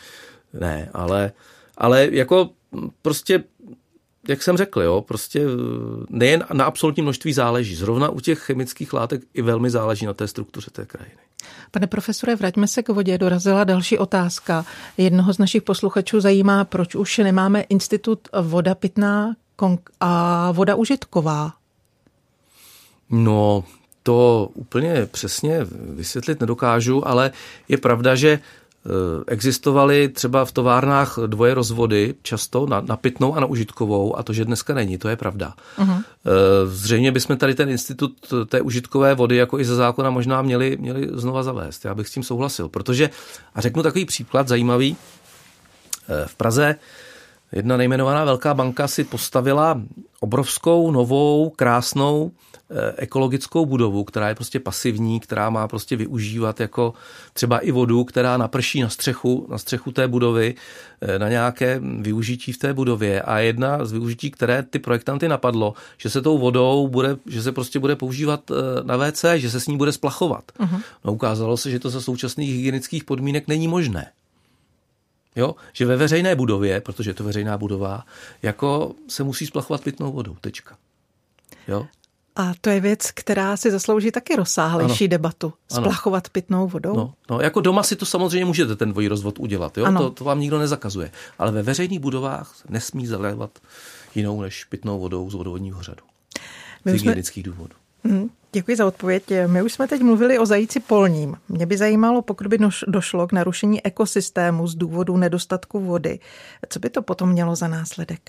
[0.59, 1.31] ne, ale,
[1.77, 2.49] ale jako
[3.01, 3.43] prostě
[4.27, 5.45] jak jsem řekl, jo, prostě eh,
[6.09, 7.75] nejen na absolutním množství záleží.
[7.75, 11.17] Zrovna u těch chemických látek i velmi záleží na té struktuře té krajiny.
[11.71, 13.17] Pane profesore, vraťme se k vodě.
[13.17, 14.65] Dorazila další otázka.
[14.97, 19.35] Jednoho z našich posluchačů zajímá, proč už nemáme institut voda pitná
[19.99, 21.53] a voda užitková.
[23.09, 23.63] No,
[24.03, 27.31] to úplně přesně vysvětlit nedokážu, ale
[27.67, 28.39] je pravda, že
[29.27, 34.33] existovaly třeba v továrnách dvoje rozvody, často na, na pitnou a na užitkovou, a to,
[34.33, 35.53] že dneska není, to je pravda.
[35.77, 36.03] Uh-huh.
[36.65, 41.07] Zřejmě bychom tady ten institut té užitkové vody jako i ze zákona možná měli, měli
[41.11, 41.85] znova zavést.
[41.85, 43.09] Já bych s tím souhlasil, protože,
[43.55, 44.97] a řeknu takový příklad zajímavý,
[46.09, 46.75] eh, v Praze
[47.51, 49.81] jedna nejmenovaná velká banka si postavila
[50.19, 52.31] obrovskou, novou, krásnou
[52.71, 56.93] Eh, ekologickou budovu, která je prostě pasivní, která má prostě využívat jako
[57.33, 60.55] třeba i vodu, která naprší na střechu, na střechu té budovy,
[61.01, 63.21] eh, na nějaké využití v té budově.
[63.21, 67.51] A jedna z využití, které ty projektanty napadlo, že se tou vodou bude, že se
[67.51, 68.53] prostě bude používat eh,
[68.83, 70.43] na WC, že se s ní bude splachovat.
[70.59, 70.81] Uh-huh.
[71.05, 74.11] No ukázalo se, že to za současných hygienických podmínek není možné.
[75.37, 75.55] Jo?
[75.73, 78.05] Že ve veřejné budově, protože je to veřejná budova,
[78.41, 80.35] jako se musí splachovat pitnou vodou.
[80.41, 80.77] Tečka.
[81.67, 81.87] Jo?
[82.35, 85.09] A to je věc, která si zaslouží taky rozsáhlejší ano.
[85.09, 85.53] debatu.
[85.71, 86.31] Splachovat ano.
[86.31, 86.95] pitnou vodou.
[86.95, 89.77] No, no, jako doma si to samozřejmě můžete ten dvojí rozvod udělat.
[89.77, 89.85] Jo?
[89.85, 90.01] Ano.
[90.01, 91.11] To, to vám nikdo nezakazuje.
[91.39, 93.59] Ale ve veřejných budovách nesmí zalévat
[94.15, 96.03] jinou než pitnou vodou z vodovodního řadu.
[96.85, 97.53] Z hygienických jsme...
[97.53, 97.75] důvodů.
[98.07, 99.23] Mm, děkuji za odpověď.
[99.47, 101.35] My už jsme teď mluvili o zajíci polním.
[101.49, 106.19] Mě by zajímalo, pokud by došlo k narušení ekosystému z důvodu nedostatku vody,
[106.69, 108.19] co by to potom mělo za následek?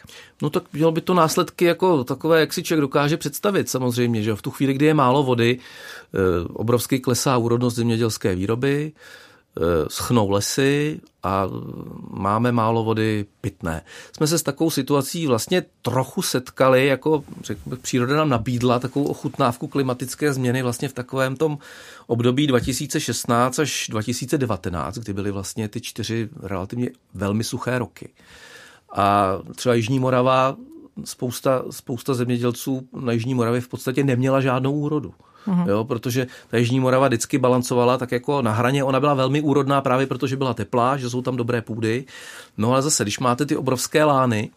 [0.43, 4.35] No tak mělo by to následky jako takové, jak si člověk dokáže představit samozřejmě, že
[4.35, 6.19] v tu chvíli, kdy je málo vody, eh,
[6.53, 8.93] obrovský klesá úrodnost zemědělské výroby,
[9.89, 11.47] schnou lesy a
[12.11, 13.83] máme málo vody pitné.
[14.17, 19.07] Jsme se s takovou situací vlastně trochu setkali, jako řekl bych, příroda nám nabídla takovou
[19.07, 21.59] ochutnávku klimatické změny vlastně v takovém tom
[22.07, 28.09] období 2016 až 2019, kdy byly vlastně ty čtyři relativně velmi suché roky.
[28.93, 30.57] A třeba Jižní Morava,
[31.05, 35.15] spousta, spousta zemědělců na Jižní Moravě v podstatě neměla žádnou úrodu.
[35.47, 35.69] Mm-hmm.
[35.69, 38.85] Jo, protože ta Jižní Morava vždycky balancovala tak jako na hraně.
[38.85, 42.05] Ona byla velmi úrodná právě protože byla teplá, že jsou tam dobré půdy.
[42.59, 44.51] No ale zase, když máte ty obrovské lány,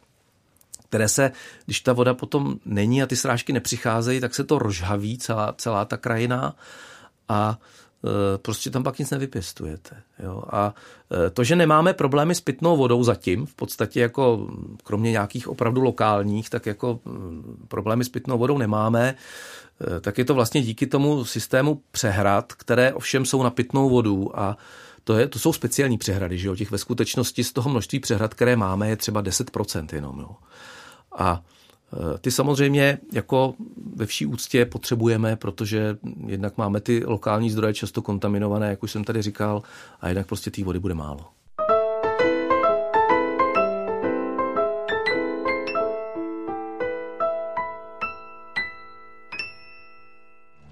[0.91, 1.31] které se,
[1.65, 5.85] když ta voda potom není a ty srážky nepřicházejí, tak se to rozhaví celá, celá
[5.85, 6.55] ta krajina
[7.29, 7.57] a
[8.03, 10.01] e, prostě tam pak nic nevypěstujete.
[10.23, 10.43] Jo?
[10.49, 10.73] A
[11.27, 14.47] e, to, že nemáme problémy s pitnou vodou zatím, v podstatě jako
[14.83, 16.99] kromě nějakých opravdu lokálních, tak jako
[17.67, 19.15] problémy s pitnou vodou nemáme,
[20.01, 24.57] tak je to vlastně díky tomu systému přehrad, které ovšem jsou na pitnou vodu a
[25.03, 26.55] to, je, to jsou speciální přehrady, že jo?
[26.55, 30.19] Těch ve skutečnosti z toho množství přehrad, které máme, je třeba 10% jenom.
[30.19, 30.35] Jo?
[31.17, 31.43] A
[32.15, 33.53] e, ty samozřejmě jako
[33.95, 39.03] ve vší úctě potřebujeme, protože jednak máme ty lokální zdroje často kontaminované, jak už jsem
[39.03, 39.63] tady říkal,
[40.01, 41.25] a jednak prostě té vody bude málo.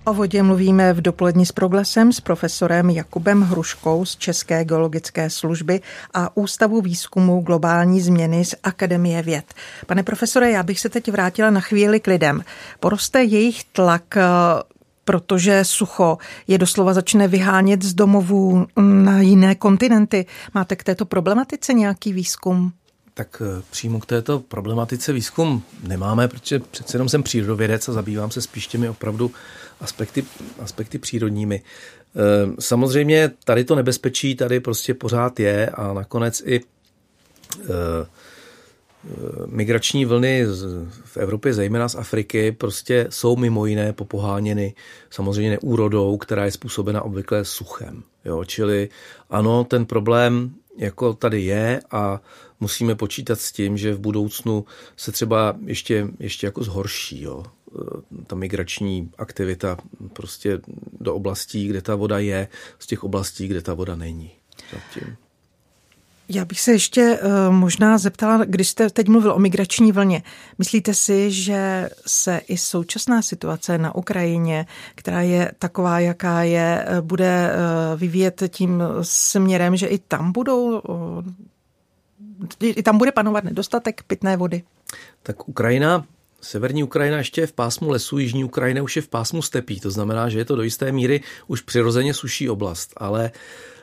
[0.05, 5.81] O vodě mluvíme v dopolední s proglasem s profesorem Jakubem Hruškou z České geologické služby
[6.13, 9.53] a Ústavu výzkumu globální změny z Akademie věd.
[9.87, 12.43] Pane profesore, já bych se teď vrátila na chvíli k lidem.
[12.79, 14.23] Poroste jejich tlak eh,
[15.09, 20.25] protože sucho je doslova začne vyhánět z domovů na jiné kontinenty.
[20.53, 22.71] Máte k této problematice nějaký výzkum?
[23.19, 28.31] Tak eh, přímo k této problematice výzkum nemáme, protože přece jenom jsem přírodovědec a zabývám
[28.31, 29.31] se spíš těmi opravdu
[29.81, 30.25] aspekty,
[30.59, 31.61] aspekty přírodními.
[31.61, 36.61] Eh, samozřejmě tady to nebezpečí tady prostě pořád je a nakonec i
[37.63, 37.69] eh,
[39.45, 40.45] migrační vlny
[41.05, 44.73] v Evropě, zejména z Afriky, prostě jsou mimo jiné popoháněny
[45.09, 48.03] samozřejmě neúrodou, která je způsobena obvykle suchem.
[48.25, 48.43] Jo?
[48.43, 48.89] Čili
[49.29, 52.21] ano, ten problém jako tady je a
[52.59, 57.21] musíme počítat s tím, že v budoucnu se třeba ještě, ještě jako zhorší.
[57.21, 57.45] Jo.
[58.27, 59.77] Ta migrační aktivita
[60.13, 60.59] prostě
[60.99, 62.47] do oblastí, kde ta voda je,
[62.79, 64.31] z těch oblastí, kde ta voda není.
[64.73, 65.15] Zatím.
[66.31, 70.23] Já bych se ještě uh, možná zeptala, když jste teď mluvil o migrační vlně,
[70.57, 77.01] myslíte si, že se i současná situace na Ukrajině, která je taková, jaká je, eh,
[77.01, 77.51] bude
[77.95, 80.81] vyvíjet tím směrem, že i tam budou,
[82.61, 84.63] i tam bude panovat nedostatek pitné vody?
[85.23, 86.05] Tak Ukrajina
[86.41, 89.91] Severní Ukrajina ještě je v pásmu lesů, jižní Ukrajina už je v pásmu stepí, to
[89.91, 93.78] znamená, že je to do jisté míry už přirozeně suší oblast, ale uh,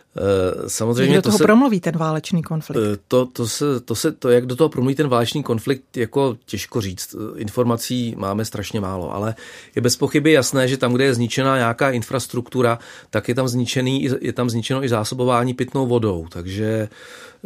[0.67, 2.79] samozřejmě jak do toho to se, promluví ten válečný konflikt?
[2.79, 6.37] Eh, to, to, se, to, se, to, jak do toho promluví ten válečný konflikt, jako
[6.47, 7.15] těžko říct.
[7.15, 9.35] Eh, informací máme strašně málo, ale
[9.75, 12.79] je bez pochyby jasné, že tam, kde je zničená nějaká infrastruktura,
[13.11, 16.27] tak je tam, zničený, je tam zničeno i zásobování pitnou vodou.
[16.31, 16.89] Takže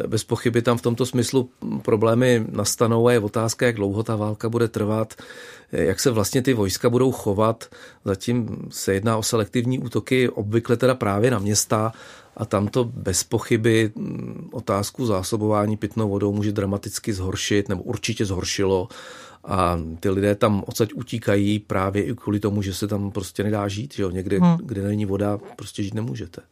[0.06, 1.50] bez pochyby tam v tomto smyslu
[1.82, 5.14] problémy nastanou a je otázka, jak dlouho ta válka bude trvat,
[5.72, 7.64] jak se vlastně ty vojska budou chovat.
[8.04, 11.92] Zatím se jedná o selektivní útoky, obvykle teda právě na města,
[12.36, 18.24] a tam to bez pochyby mm, otázku zásobování pitnou vodou může dramaticky zhoršit, nebo určitě
[18.24, 18.88] zhoršilo.
[19.44, 23.68] A ty lidé tam odsaď utíkají právě i kvůli tomu, že se tam prostě nedá
[23.68, 23.94] žít.
[23.94, 24.10] Že jo?
[24.10, 24.56] Někde, hmm.
[24.62, 26.42] kde není voda, prostě žít nemůžete.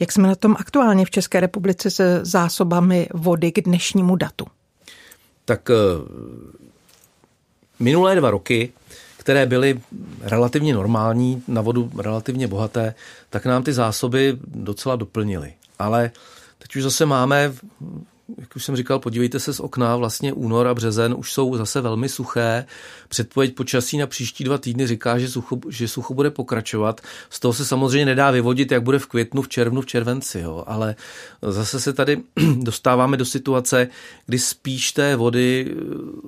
[0.00, 4.46] Jak jsme na tom aktuálně v České republice se zásobami vody k dnešnímu datu?
[5.44, 5.74] Tak eh,
[7.78, 8.72] minulé dva roky
[9.20, 9.80] které byly
[10.20, 12.94] relativně normální, na vodu relativně bohaté,
[13.30, 15.52] tak nám ty zásoby docela doplnily.
[15.78, 16.10] Ale
[16.58, 17.52] teď už zase máme
[18.38, 21.80] jak už jsem říkal, podívejte se z okna, vlastně únor a březen už jsou zase
[21.80, 22.64] velmi suché.
[23.08, 27.00] Předpověď počasí na příští dva týdny říká, že sucho, že sucho bude pokračovat.
[27.30, 30.64] Z toho se samozřejmě nedá vyvodit, jak bude v květnu, v červnu, v červenci, jo.
[30.66, 30.96] ale
[31.42, 32.22] zase se tady
[32.56, 33.88] dostáváme do situace,
[34.26, 35.74] kdy spíš té vody eh,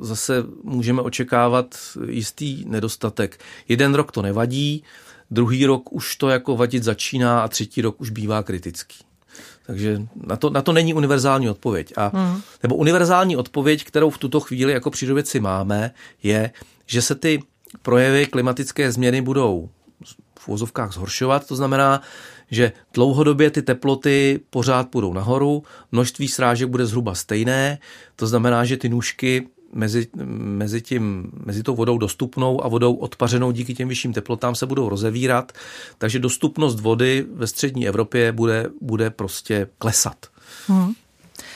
[0.00, 1.74] zase můžeme očekávat
[2.08, 3.40] jistý nedostatek.
[3.68, 4.84] Jeden rok to nevadí,
[5.30, 9.11] druhý rok už to jako vadit začíná a třetí rok už bývá kritický.
[9.66, 11.92] Takže na to, na to není univerzální odpověď.
[11.96, 12.42] A, hmm.
[12.62, 15.90] Nebo univerzální odpověď, kterou v tuto chvíli jako přírodovědci máme,
[16.22, 16.50] je,
[16.86, 17.42] že se ty
[17.82, 19.68] projevy klimatické změny budou
[20.38, 21.46] v úzovkách zhoršovat.
[21.46, 22.02] To znamená,
[22.50, 27.78] že dlouhodobě ty teploty pořád půjdou nahoru, množství srážek bude zhruba stejné,
[28.16, 33.52] to znamená, že ty nůžky mezi, mezi, tím, mezi tou vodou dostupnou a vodou odpařenou
[33.52, 35.52] díky těm vyšším teplotám se budou rozevírat,
[35.98, 40.26] takže dostupnost vody ve střední Evropě bude, bude prostě klesat.
[40.66, 40.92] Hmm.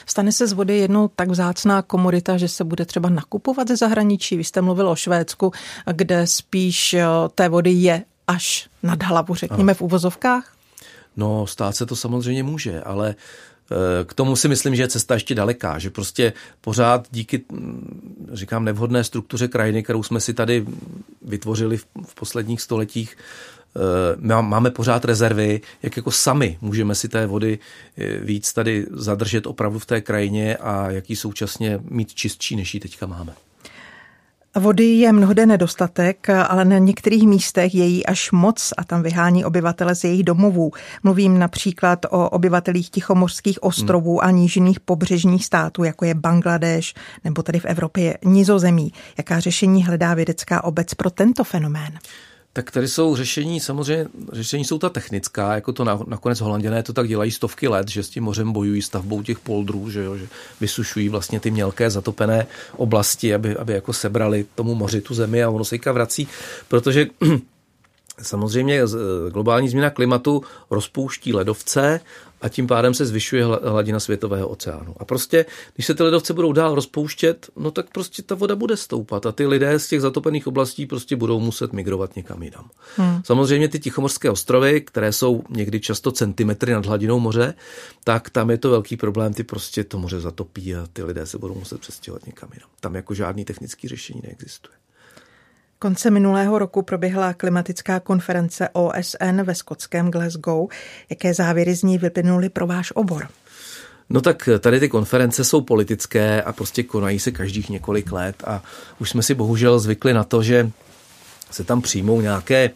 [0.07, 4.37] Stane se z vody jednou tak vzácná komodita, že se bude třeba nakupovat ze zahraničí.
[4.37, 5.53] Vy jste mluvil o Švédsku,
[5.93, 10.53] kde spíš eh, té vody je až nad hlavu, řekněme, v uvozovkách?
[11.17, 13.15] No, stát se to samozřejmě může, ale
[14.05, 18.65] k tomu si myslím, že je cesta ještě daleká, že prostě pořád díky, hm, říkám,
[18.65, 20.67] nevhodné struktuře krajiny, kterou jsme si tady
[21.23, 21.77] vytvořili
[22.07, 23.17] v posledních stoletích,
[24.27, 27.59] eh, máme pořád rezervy, jak jako sami můžeme si té vody
[27.99, 32.81] eh, víc tady zadržet opravdu v té krajině a jaký současně mít čistší, než ji
[32.81, 33.35] teďka máme.
[34.59, 39.45] Vody je mnohde nedostatek, ale na některých místech je jí až moc a tam vyhání
[39.45, 40.73] obyvatele z jejich domovů.
[41.03, 47.59] Mluvím například o obyvatelích Tichomorských ostrovů a nížiných pobřežních států, jako je Bangladeš nebo tady
[47.59, 48.93] v Evropě Nizozemí.
[49.19, 51.99] Jaká řešení hledá vědecká obec pro tento fenomén?
[52.57, 56.93] Tak tady jsou řešení, samozřejmě řešení jsou ta technická, jako to na, nakonec holanděné to
[56.93, 60.27] tak dělají stovky let, že s tím mořem bojují stavbou těch poldrů, že, jo, že
[60.61, 65.51] vysušují vlastně ty mělké zatopené oblasti, aby, aby jako sebrali tomu moři tu zemi a
[65.51, 66.29] ono se vrací,
[66.69, 67.07] protože
[68.23, 68.83] Samozřejmě
[69.33, 72.01] globální změna klimatu rozpouští ledovce
[72.41, 74.95] a tím pádem se zvyšuje hladina světového oceánu.
[74.97, 78.77] A prostě, když se ty ledovce budou dál rozpouštět, no tak prostě ta voda bude
[78.77, 82.71] stoupat a ty lidé z těch zatopených oblastí prostě budou muset migrovat někam jinam.
[82.97, 83.23] Hmm.
[83.25, 87.55] Samozřejmě ty Tichomorské ostrovy, které jsou někdy často centimetry nad hladinou moře,
[88.05, 91.39] tak tam je to velký problém, ty prostě to moře zatopí a ty lidé se
[91.39, 92.69] budou muset přestěhovat někam jinam.
[92.81, 94.77] Tam jako žádný technický řešení neexistuje.
[95.79, 100.69] Konce minulého roku proběhla klimatická konference OSN ve skotském Glasgow.
[101.11, 103.29] Jaké závěry z ní vyplynuly pro váš obor?
[104.11, 108.63] No tak tady ty konference jsou politické a prostě konají se každých několik let a
[108.99, 110.71] už jsme si bohužel zvykli na to, že
[111.51, 112.71] se tam přijmou nějaké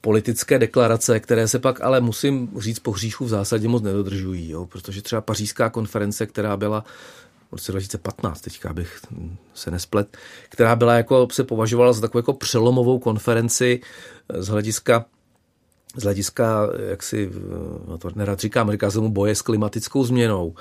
[0.00, 4.66] politické deklarace, které se pak ale musím říct po hříchu v zásadě moc nedodržují, jo?
[4.66, 6.84] protože třeba pařížská konference, která byla
[7.48, 9.00] v roce 2015, teďka bych
[9.54, 10.16] se nesplet,
[10.48, 13.80] která byla jako, se považovala za takovou jako přelomovou konferenci
[14.28, 15.04] eh, z hlediska
[15.96, 17.40] z hlediska, jak si, eh,
[17.88, 20.54] no to nerad říkám, říká se mu boje s klimatickou změnou,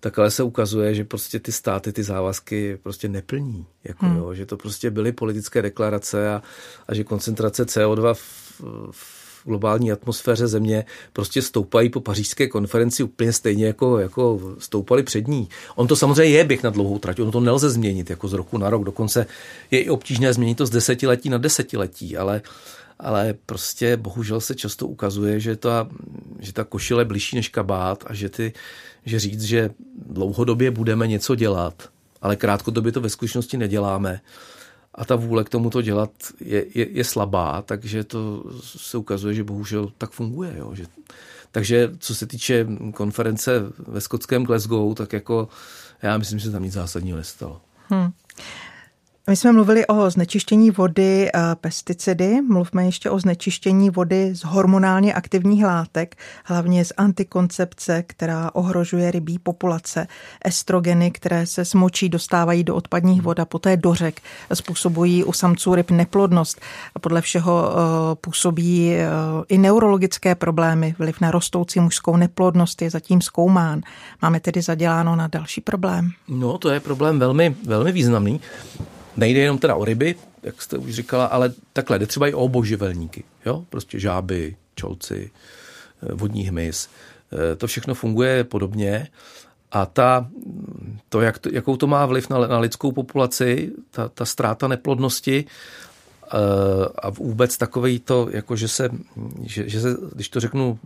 [0.00, 3.66] tak ale se ukazuje, že prostě ty státy ty závazky prostě neplní.
[3.84, 4.16] Jako, hmm.
[4.16, 6.42] jo, že to prostě byly politické deklarace a,
[6.88, 13.32] a že koncentrace CO2 v, v globální atmosféře země prostě stoupají po pařížské konferenci úplně
[13.32, 15.48] stejně jako, jako stoupali před ní.
[15.76, 18.58] On to samozřejmě je běh na dlouhou trať, on to nelze změnit jako z roku
[18.58, 19.26] na rok, dokonce
[19.70, 22.42] je i obtížné změnit to z desetiletí na desetiletí, ale
[22.98, 25.88] ale prostě bohužel se často ukazuje, že ta,
[26.40, 28.52] že ta košile je blížší než kabát a že, ty,
[29.04, 29.70] že říct, že
[30.08, 31.88] dlouhodobě budeme něco dělat,
[32.22, 34.20] ale krátkodobě to ve skutečnosti neděláme,
[34.96, 39.34] a ta vůle k tomu to dělat je, je, je slabá, takže to se ukazuje,
[39.34, 40.54] že bohužel tak funguje.
[40.58, 40.74] Jo.
[40.74, 40.86] Že,
[41.52, 45.48] takže co se týče konference ve skotském Glasgow, tak jako
[46.02, 47.60] já myslím, že tam nic zásadního nestalo.
[47.88, 48.10] Hmm.
[49.30, 55.64] My jsme mluvili o znečištění vody pesticidy, mluvme ještě o znečištění vody z hormonálně aktivních
[55.64, 60.06] látek, hlavně z antikoncepce, která ohrožuje rybí populace,
[60.44, 64.20] estrogeny, které se smočí, dostávají do odpadních vod a poté do řek,
[64.54, 66.60] způsobují u samců ryb neplodnost
[66.94, 69.08] a podle všeho e, působí e,
[69.48, 73.80] i neurologické problémy, vliv na rostoucí mužskou neplodnost je zatím zkoumán.
[74.22, 76.10] Máme tedy zaděláno na další problém.
[76.28, 78.40] No, to je problém velmi, velmi významný.
[79.16, 82.40] Nejde jenom teda o ryby, jak jste už říkala, ale takhle jde třeba i o
[82.40, 83.24] oboživelníky.
[83.46, 83.64] Jo?
[83.68, 85.30] Prostě žáby, čolci,
[86.02, 86.88] eh, vodní hmyz.
[87.32, 89.08] Eh, to všechno funguje podobně.
[89.72, 90.28] A ta,
[91.08, 95.44] to, jak to, jakou to má vliv na, na lidskou populaci, ta, ta ztráta neplodnosti,
[96.98, 98.88] a vůbec takový to, jako že se,
[99.42, 100.78] že, že se, když to řeknu,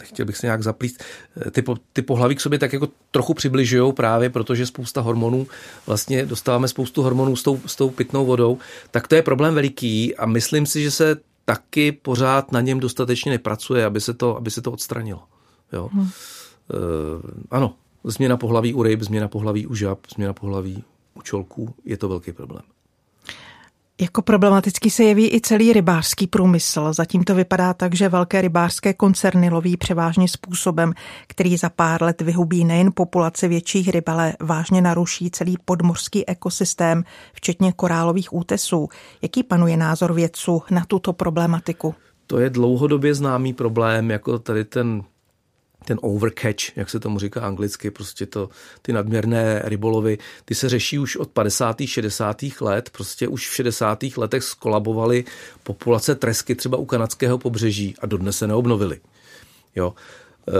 [0.00, 1.04] nechtěl bych se nějak zaplíst,
[1.46, 5.46] eh, ty, po, ty pohlaví k sobě tak jako trochu přibližují právě, protože spousta hormonů,
[5.86, 8.58] vlastně dostáváme spoustu hormonů s tou, s tou pitnou vodou,
[8.90, 13.30] tak to je problém veliký a myslím si, že se taky pořád na něm dostatečně
[13.30, 15.22] nepracuje, aby se to, aby se to odstranilo.
[15.72, 15.88] Jo?
[15.92, 16.04] Hmm.
[16.04, 16.08] E,
[17.50, 20.84] ano, změna pohlaví u ryb, změna pohlaví u žab, změna pohlaví
[21.14, 22.62] u čolků, je to velký problém.
[24.00, 26.92] Jako problematický se jeví i celý rybářský průmysl.
[26.92, 30.92] Zatím to vypadá tak, že velké rybářské koncerny loví převážně způsobem,
[31.26, 37.04] který za pár let vyhubí nejen populace větších ryb, ale vážně naruší celý podmořský ekosystém,
[37.34, 38.88] včetně korálových útesů.
[39.22, 41.94] Jaký panuje názor vědců na tuto problematiku?
[42.26, 45.02] To je dlouhodobě známý problém, jako tady ten
[45.86, 48.48] ten overcatch, jak se tomu říká anglicky, prostě to,
[48.82, 51.76] ty nadměrné rybolovy, ty se řeší už od 50.
[51.86, 52.42] 60.
[52.60, 54.04] let, prostě už v 60.
[54.16, 55.24] letech skolabovaly
[55.62, 59.00] populace tresky třeba u kanadského pobřeží a dodnes se neobnovily.
[59.76, 59.94] Jo.
[60.48, 60.52] E,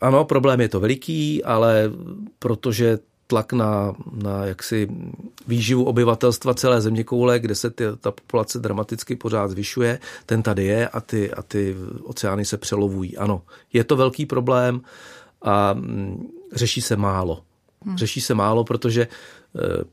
[0.00, 1.90] ano, problém je to veliký, ale
[2.38, 4.88] protože tlak na, na jaksi
[5.46, 10.64] výživu obyvatelstva celé země koule, kde se ty, ta populace dramaticky pořád zvyšuje, ten tady
[10.64, 13.16] je a ty, a ty oceány se přelovují.
[13.16, 14.80] Ano, je to velký problém
[15.42, 17.42] a mm, řeší se málo.
[17.84, 17.96] Hmm.
[17.96, 19.08] Řeší se málo, protože e,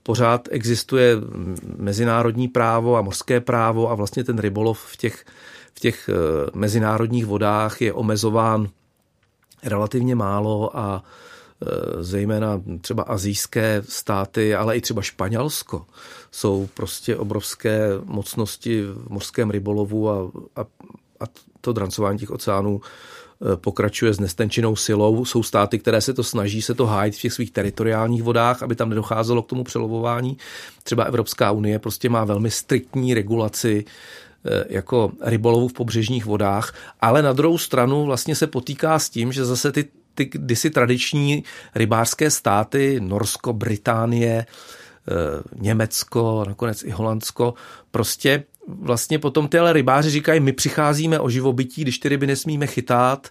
[0.03, 1.15] pořád existuje
[1.77, 5.25] mezinárodní právo a mořské právo a vlastně ten rybolov v těch,
[5.73, 6.13] v těch e,
[6.53, 8.67] mezinárodních vodách je omezován
[9.63, 11.03] relativně málo a
[11.99, 15.85] zejména třeba azijské státy, ale i třeba Španělsko,
[16.31, 20.61] jsou prostě obrovské mocnosti v mořském rybolovu a, a,
[21.19, 21.25] a
[21.61, 25.25] to drancování těch oceánů eh, pokračuje s nestenčenou silou.
[25.25, 28.75] Jsou státy, které se to snaží se to hájit v těch svých teritoriálních vodách, aby
[28.75, 30.37] tam nedocházelo k tomu přelovování.
[30.83, 33.85] Třeba Evropská unie prostě má velmi striktní regulaci
[34.45, 39.31] eh, jako rybolovu v pobřežních vodách, ale na druhou stranu vlastně se potýká s tím,
[39.31, 39.85] že zase ty
[40.15, 41.43] ty kdysi tradiční
[41.75, 45.13] rybářské státy, Norsko, Británie, eh,
[45.55, 47.53] Německo, nakonec i Holandsko,
[47.91, 53.29] prostě vlastně potom tyhle rybáři říkají, my přicházíme o živobytí, když ty ryby nesmíme chytat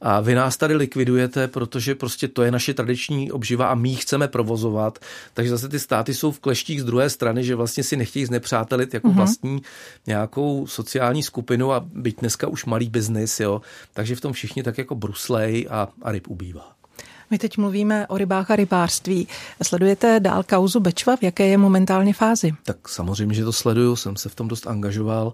[0.00, 3.96] a vy nás tady likvidujete, protože prostě to je naše tradiční obživa a my ji
[3.96, 4.98] chceme provozovat.
[5.34, 8.94] Takže zase ty státy jsou v kleštích z druhé strany, že vlastně si nechtějí znepřátelit
[8.94, 9.14] jako mm-hmm.
[9.14, 9.62] vlastní
[10.06, 13.60] nějakou sociální skupinu a být dneska už malý biznis, jo.
[13.94, 16.72] Takže v tom všichni tak jako bruslej a, a ryb ubývá.
[17.30, 19.28] My teď mluvíme o rybách a rybářství.
[19.62, 21.16] Sledujete dál kauzu Bečva?
[21.16, 22.52] V jaké je momentálně fázi?
[22.64, 25.32] Tak samozřejmě, že to sleduju, jsem se v tom dost angažoval.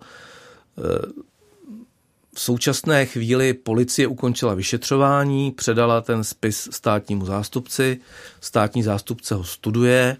[2.36, 8.00] V současné chvíli policie ukončila vyšetřování, předala ten spis státnímu zástupci,
[8.40, 10.16] státní zástupce ho studuje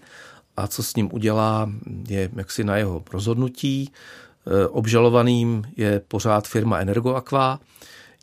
[0.57, 1.71] a co s ním udělá,
[2.07, 3.89] je jaksi na jeho rozhodnutí.
[3.89, 7.59] E, obžalovaným je pořád firma Energoaqua.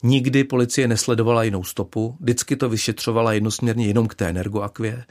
[0.03, 5.05] Nikdy policie nesledovala jinou stopu, vždycky to vyšetřovala jednosměrně jenom k té Energoaqvě.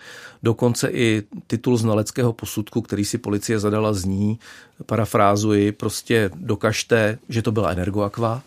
[0.44, 4.40] Dokonce i titul znaleckého posudku, který si policie zadala zní,
[4.86, 8.42] parafrázuji, prostě dokažte, že to byla Energoaqua.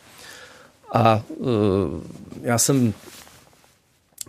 [0.96, 1.46] A uh,
[2.42, 2.94] já jsem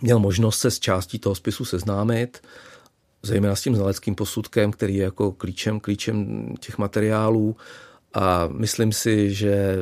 [0.00, 2.42] měl možnost se s částí toho spisu seznámit,
[3.22, 7.56] zejména s tím znaleckým posudkem, který je jako klíčem, klíčem těch materiálů.
[8.14, 9.76] A myslím si, že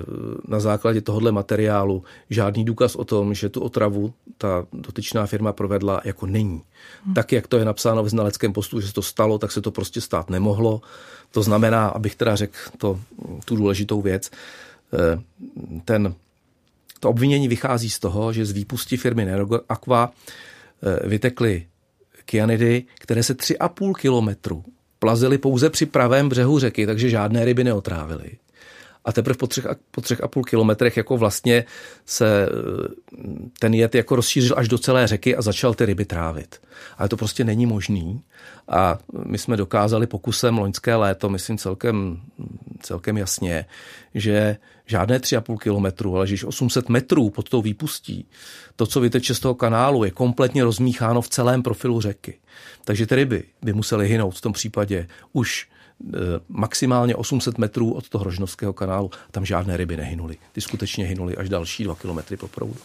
[0.49, 6.01] na základě tohohle materiálu žádný důkaz o tom, že tu otravu ta dotyčná firma provedla,
[6.05, 6.63] jako není.
[7.05, 7.15] Hmm.
[7.15, 9.71] Tak, jak to je napsáno ve znaleckém postu, že se to stalo, tak se to
[9.71, 10.81] prostě stát nemohlo.
[11.31, 13.01] To znamená, abych teda řekl to,
[13.45, 14.31] tu důležitou věc,
[14.95, 15.23] eh,
[15.85, 16.15] ten
[17.01, 20.11] to obvinění vychází z toho, že z výpustí firmy Nerogo Aqua
[20.83, 21.67] eh, vytekly
[22.25, 24.65] kyanidy, které se 3,5 kilometru
[24.99, 28.31] plazily pouze při pravém břehu řeky, takže žádné ryby neotrávily.
[29.07, 31.65] A teprve po třech, po třech a půl kilometrech jako vlastně
[32.07, 33.19] se eh,
[33.59, 36.61] ten jed jako rozšířil až do celé řeky a začal ty ryby trávit.
[36.99, 38.23] Ale to prostě není možný.
[38.69, 42.21] A my jsme dokázali pokusem loňské léto, myslím celkem,
[42.83, 43.67] celkem jasně,
[44.15, 48.27] že žádné 3,5 kilometru, ale že 800 metrů pod tou výpustí,
[48.77, 52.39] to, co vyteče z toho kanálu, je kompletně rozmícháno v celém profilu řeky.
[52.85, 55.69] Takže ty ryby by musely hynout v tom případě už
[56.49, 59.11] maximálně 800 metrů od toho Rožnovského kanálu.
[59.31, 60.37] Tam žádné ryby nehynuly.
[60.53, 62.77] Ty skutečně hynuly až další dva kilometry po proudu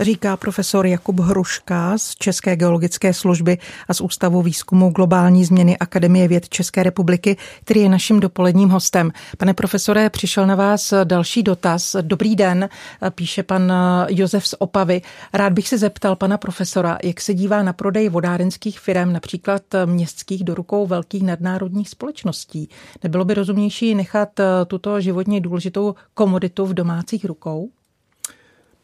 [0.00, 6.28] říká profesor Jakub Hruška z České geologické služby a z Ústavu výzkumu globální změny Akademie
[6.28, 9.12] věd České republiky, který je naším dopoledním hostem.
[9.38, 11.96] Pane profesore, přišel na vás další dotaz.
[12.00, 12.68] Dobrý den,
[13.10, 13.72] píše pan
[14.08, 15.02] Josef z Opavy.
[15.32, 20.44] Rád bych se zeptal pana profesora, jak se dívá na prodej vodárenských firm, například městských
[20.44, 22.68] do rukou velkých nadnárodních společností.
[23.02, 24.28] Nebylo by rozumnější nechat
[24.66, 27.70] tuto životně důležitou komoditu v domácích rukou?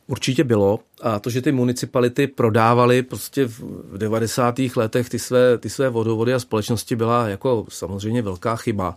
[0.06, 0.80] Určitě bylo.
[1.02, 4.54] A to, že ty municipality prodávaly prostě v 90.
[4.76, 8.96] letech ty své, ty své vodovody a společnosti byla jako samozřejmě velká chyba.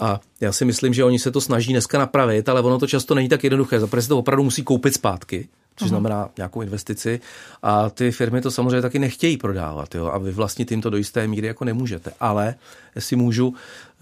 [0.00, 3.14] A já si myslím, že oni se to snaží dneska napravit, ale ono to často
[3.14, 3.80] není tak jednoduché.
[3.80, 7.20] Zaprvé se to opravdu musí koupit zpátky, což znamená nějakou investici.
[7.62, 9.94] A ty firmy to samozřejmě taky nechtějí prodávat.
[9.94, 10.06] Jo?
[10.06, 12.12] A vy vlastně tím to do jisté míry jako nemůžete.
[12.20, 12.54] Ale
[12.94, 13.54] jestli můžu,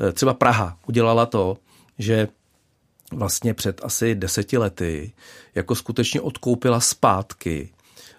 [0.09, 1.57] eh, třeba Praha udělala to,
[1.99, 2.29] že
[3.15, 5.13] vlastně před asi deseti lety
[5.55, 7.71] jako skutečně odkoupila zpátky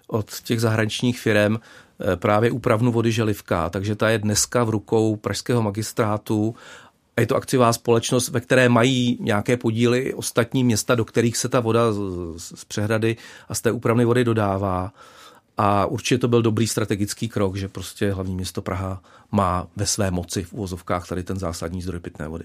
[0.06, 5.16] od těch zahraničních firm eh, právě úpravnu vody Želivka, takže ta je dneska v rukou
[5.16, 6.54] pražského magistrátu
[7.16, 11.48] A je to akciová společnost, ve které mají nějaké podíly ostatní města, do kterých se
[11.48, 11.92] ta voda
[12.36, 13.16] z, přehrady
[13.48, 14.92] a z té úpravné vody dodává.
[15.56, 20.10] A určitě to byl dobrý strategický krok, že prostě hlavní město Praha má ve své
[20.10, 22.44] moci v úvozovkách tady ten zásadní zdroj pitné vody.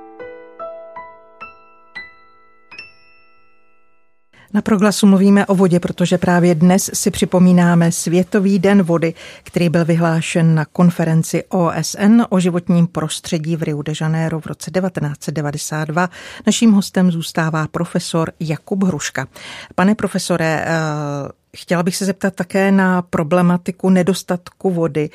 [4.53, 9.85] Na proglasu mluvíme o vodě, protože právě dnes si připomínáme Světový den vody, který byl
[9.85, 16.09] vyhlášen na konferenci OSN o životním prostředí v Rio de Janeiro v roce 1992.
[16.45, 19.27] Naším hostem zůstává profesor Jakub Hruška.
[19.75, 20.71] Pane profesore, eh,
[21.57, 25.09] Chtěla bych se zeptat také na problematiku nedostatku vody,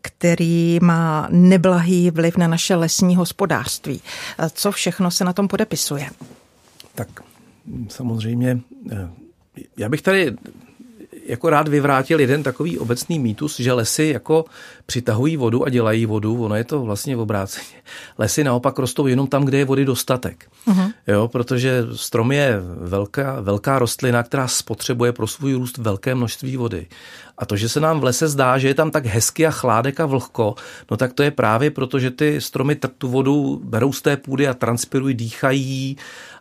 [0.00, 4.02] který má neblahý vliv na naše lesní hospodářství.
[4.38, 6.10] Eh, co všechno se na tom podepisuje?
[6.94, 7.23] Tak
[7.88, 8.60] samozřejmě,
[8.92, 9.08] eh,
[9.76, 10.36] já bych tady
[11.26, 14.44] jako rád vyvrátil jeden takový obecný mýtus, že lesy jako
[14.86, 16.44] přitahují vodu a dělají vodu.
[16.44, 17.82] Ono je to vlastně v obráceně.
[18.18, 20.46] Lesy naopak rostou jenom tam, kde je vody dostatek.
[20.66, 20.92] Uh-huh.
[21.06, 26.86] Jo, protože strom je velká, velká rostlina, která spotřebuje pro svůj růst velké množství vody.
[27.38, 30.00] A to, že se nám v lese zdá, že je tam tak hezky a chládek
[30.00, 30.54] a vlhko,
[30.90, 34.48] no tak to je právě proto, že ty stromy tu vodu berou z té půdy
[34.48, 35.96] a transpirují, dýchají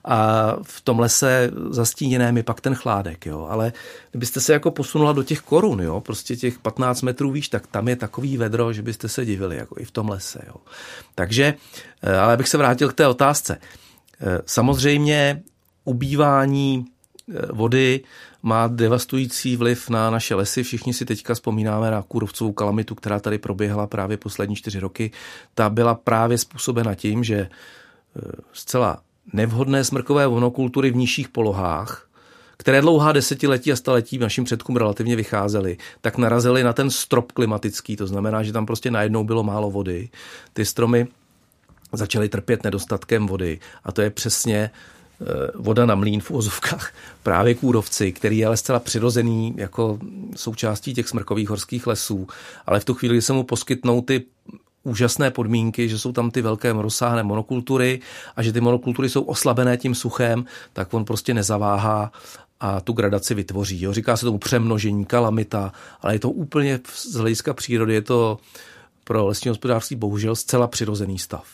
[0.06, 3.48] a v tom lese zastíněném je pak ten chládek, jo.
[3.50, 3.74] Ale
[4.12, 7.88] kdybyste se jako posunula do těch korun, jo, prostě těch 15 metrů výš, tak tam
[7.88, 10.56] je takový vedro, že byste se divili, jako i v tom lese, jo.
[11.16, 11.54] Takže,
[12.02, 13.58] eh, ale abych se vrátil k té otázce.
[14.22, 15.44] Eh, samozřejmě
[15.86, 18.02] ubývání eh, vody
[18.42, 20.64] má devastující vliv na naše lesy.
[20.64, 25.12] Všichni si teďka vzpomínáme na kůrovcovou kalamitu, která tady proběhla právě poslední čtyři roky.
[25.56, 27.50] Ta byla právě způsobena tím, že
[28.54, 29.02] zcela
[29.34, 32.08] nevhodné smrkové monokultury v nižších polohách,
[32.58, 37.96] které dlouhá desetiletí a staletí našim předkům relativně vycházely, tak narazily na ten strop klimatický.
[37.96, 40.10] To znamená, že tam prostě najednou bylo málo vody.
[40.54, 41.08] Ty stromy
[41.94, 43.60] začaly trpět nedostatkem vody.
[43.84, 44.58] A to je přesně
[45.22, 46.94] eh, voda na mlín v úvozovkách.
[47.24, 50.00] Právě kůrovci, který je ale zcela přirozený jako
[50.36, 52.28] součástí těch smrkových horských lesů.
[52.66, 54.24] Ale v tu chvíli, kdy se mu poskytnou ty
[54.84, 58.00] úžasné podmínky, že jsou tam ty velké rozsáhlé monokultury
[58.36, 62.12] a že ty monokultury jsou oslabené tím suchem, tak on prostě nezaváhá
[62.60, 63.82] a tu gradaci vytvoří.
[63.82, 63.94] Jo.
[63.94, 68.38] Říká se tomu přemnožení, kalamita, ale je to úplně z hlediska přírody, je to
[69.04, 71.46] pro lesní hospodářství bohužel zcela přirozený stav.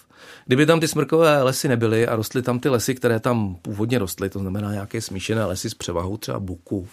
[0.46, 4.30] Kdyby tam ty smrkové lesy nebyly a rostly tam ty lesy, které tam původně rostly,
[4.30, 6.88] to znamená nějaké smíšené lesy s převahou třeba buku,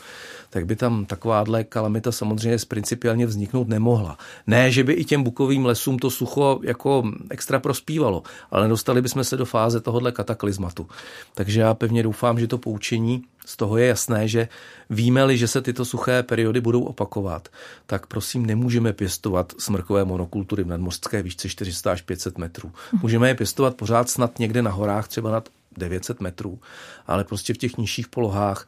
[0.57, 4.19] tak by tam takováhle kalamita samozřejmě principiálně vzniknout nemohla.
[4.47, 9.25] Ne, že by i těm bukovým lesům to sucho jako extra prospívalo, ale nedostali bychom
[9.25, 10.89] se do fáze tohohle kataklizmatu.
[11.35, 14.49] Takže já pevně doufám, že to poučení z toho je jasné, že
[14.91, 17.49] víme-li, že se tyto suché periody budou opakovat,
[17.87, 22.73] tak prosím nemůžeme pěstovat smrkové monokultury v nadmořské výšce 400 až 500 metrů.
[23.03, 26.59] Můžeme je pěstovat pořád snad někde na horách, třeba nad 900 metrů,
[27.07, 28.67] ale prostě v těch nižších polohách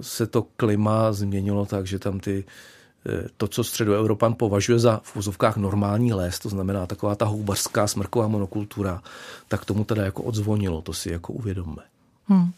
[0.00, 2.44] se to klima změnilo tak, že tam ty
[3.06, 7.86] eh, to, co středoevropan považuje za v úzovkách normální les, to znamená taková ta houbařská
[7.86, 9.02] smrková monokultura,
[9.48, 11.82] tak tomu teda jako odzvonilo, to si jako uvědomme.
[12.28, 12.50] Hmm.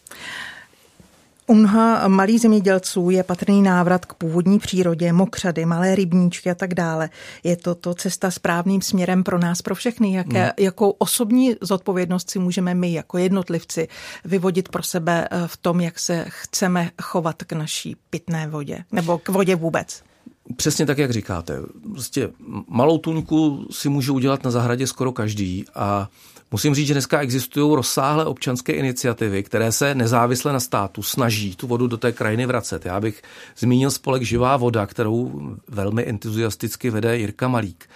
[1.49, 6.73] U mnoha malých zemědělců je patrný návrat k původní přírodě, mokřady, malé rybníčky a tak
[6.73, 7.09] dále.
[7.43, 10.15] Je to to cesta správným směrem pro nás, pro všechny?
[10.15, 10.51] Jaké, hmm.
[10.59, 13.87] Jakou osobní zodpovědnost si můžeme my jako jednotlivci
[14.25, 19.17] vyvodit pro sebe eh, v tom, jak se chceme chovat k naší pitné vodě nebo
[19.17, 20.06] k vodě vůbec?
[20.55, 21.59] Přesně tak, jak říkáte.
[21.91, 22.29] Prostě
[22.67, 26.09] malou tuňku si může udělat na zahradě skoro každý a
[26.51, 31.67] Musím říct, že dneska existují rozsáhlé občanské iniciativy, které se nezávisle na státu snaží tu
[31.67, 32.85] vodu do té krajiny vracet.
[32.85, 33.21] Já bych
[33.57, 37.89] zmínil spolek Živá voda, kterou velmi entuziasticky vede Jirka Malík.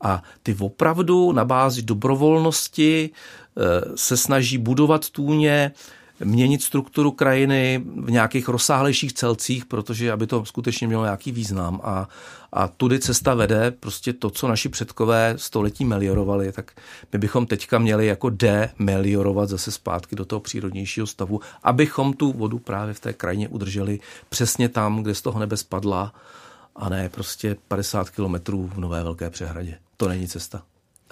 [0.00, 3.62] A ty opravdu na bázi dobrovolnosti eh,
[3.94, 5.72] se snaží budovat tůně,
[6.24, 12.08] měnit strukturu krajiny v nějakých rozsáhlejších celcích, protože aby to skutečně mělo nějaký význam a,
[12.52, 16.72] a tudy cesta vede prostě to, co naši předkové století meliorovali, tak
[17.12, 22.58] my bychom teďka měli jako demeliorovat zase zpátky do toho přírodnějšího stavu, abychom tu vodu
[22.58, 26.14] právě v té krajině udrželi přesně tam, kde z toho nebe spadla
[26.76, 29.78] a ne prostě 50 kilometrů v Nové Velké přehradě.
[29.96, 30.62] To není cesta.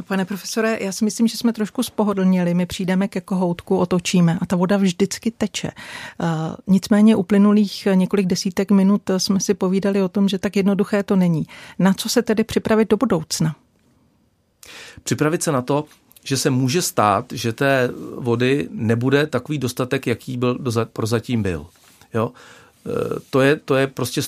[0.05, 2.55] Pane profesore, já si myslím, že jsme trošku spohodlněli.
[2.55, 5.71] My přijdeme ke kohoutku, otočíme a ta voda vždycky teče.
[6.21, 6.27] Uh,
[6.67, 11.47] nicméně uplynulých několik desítek minut jsme si povídali o tom, že tak jednoduché to není.
[11.79, 13.57] Na co se tedy připravit do budoucna?
[15.03, 15.85] Připravit se na to,
[16.25, 20.59] že se může stát, že té vody nebude takový dostatek, jaký byl
[20.93, 21.67] prozatím byl.
[22.15, 22.33] Jo?
[22.87, 24.23] E, to je, to je prostě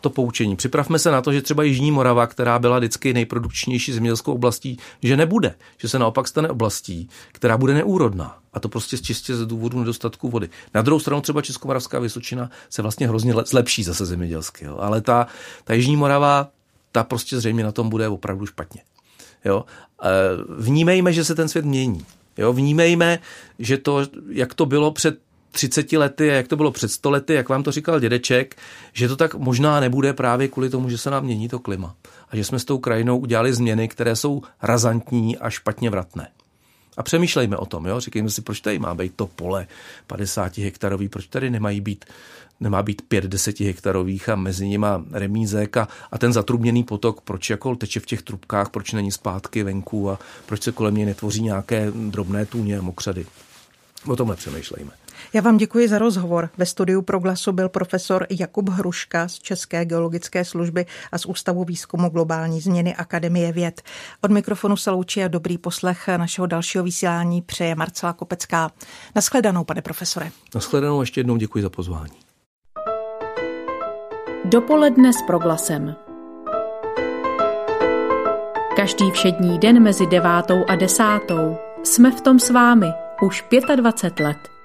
[0.00, 0.56] to poučení.
[0.56, 5.16] Připravme se na to, že třeba Jižní Morava, která byla vždycky nejprodukčnější zemědělskou oblastí, že
[5.16, 8.38] nebude, že se naopak stane oblastí, která bude neúrodná.
[8.52, 10.48] A to prostě čistě z důvodu nedostatku vody.
[10.74, 14.64] Na druhou stranu třeba Českomoravská Vysočina se vlastně hrozně zlepší zase zemědělsky.
[14.64, 14.78] Jo.
[14.80, 15.26] Ale ta,
[15.64, 16.48] ta Jižní Morava,
[16.92, 18.82] ta prostě zřejmě na tom bude opravdu špatně.
[19.44, 19.64] Jo.
[20.02, 20.10] E,
[20.62, 22.06] vnímejme, že se ten svět mění.
[22.38, 23.18] Jo, vnímejme,
[23.58, 25.18] že to, jak to bylo před
[25.50, 28.56] 30 lety a jak to bylo před 100 lety, jak vám to říkal dědeček,
[28.92, 31.94] že to tak možná nebude právě kvůli tomu, že se nám mění to klima.
[32.30, 36.28] A že jsme s tou krajinou udělali změny, které jsou razantní a špatně vratné.
[36.96, 38.00] A přemýšlejme o tom, jo?
[38.00, 39.66] říkejme si, proč tady má být to pole
[40.06, 42.04] 50 hektarový, proč tady nemají být,
[42.60, 47.50] nemá být 5 10 hektarových a mezi nimi remízek a, a ten zatrubněný potok, proč
[47.50, 51.42] jako teče v těch trubkách, proč není zpátky venku a proč se kolem něj netvoří
[51.42, 53.26] nějaké drobné tůně a mokřady.
[54.06, 54.90] O tomhle přemýšlejme.
[55.32, 56.50] Já vám děkuji za rozhovor.
[56.58, 62.08] Ve studiu Proglasu byl profesor Jakub Hruška z České geologické služby a z Ústavu výzkumu
[62.08, 63.82] globální změny Akademie věd.
[64.20, 68.70] Od mikrofonu se loučí a dobrý poslech našeho dalšího vysílání přeje Marcela Kopecká.
[69.16, 70.30] Naschledanou, pane profesore.
[70.54, 72.12] Naschledanou ještě jednou děkuji za pozvání.
[74.44, 75.94] Dopoledne s Proglasem.
[78.76, 82.86] Každý všední den mezi devátou a desátou jsme v tom s vámi
[83.22, 83.44] už
[83.76, 84.59] 25 let.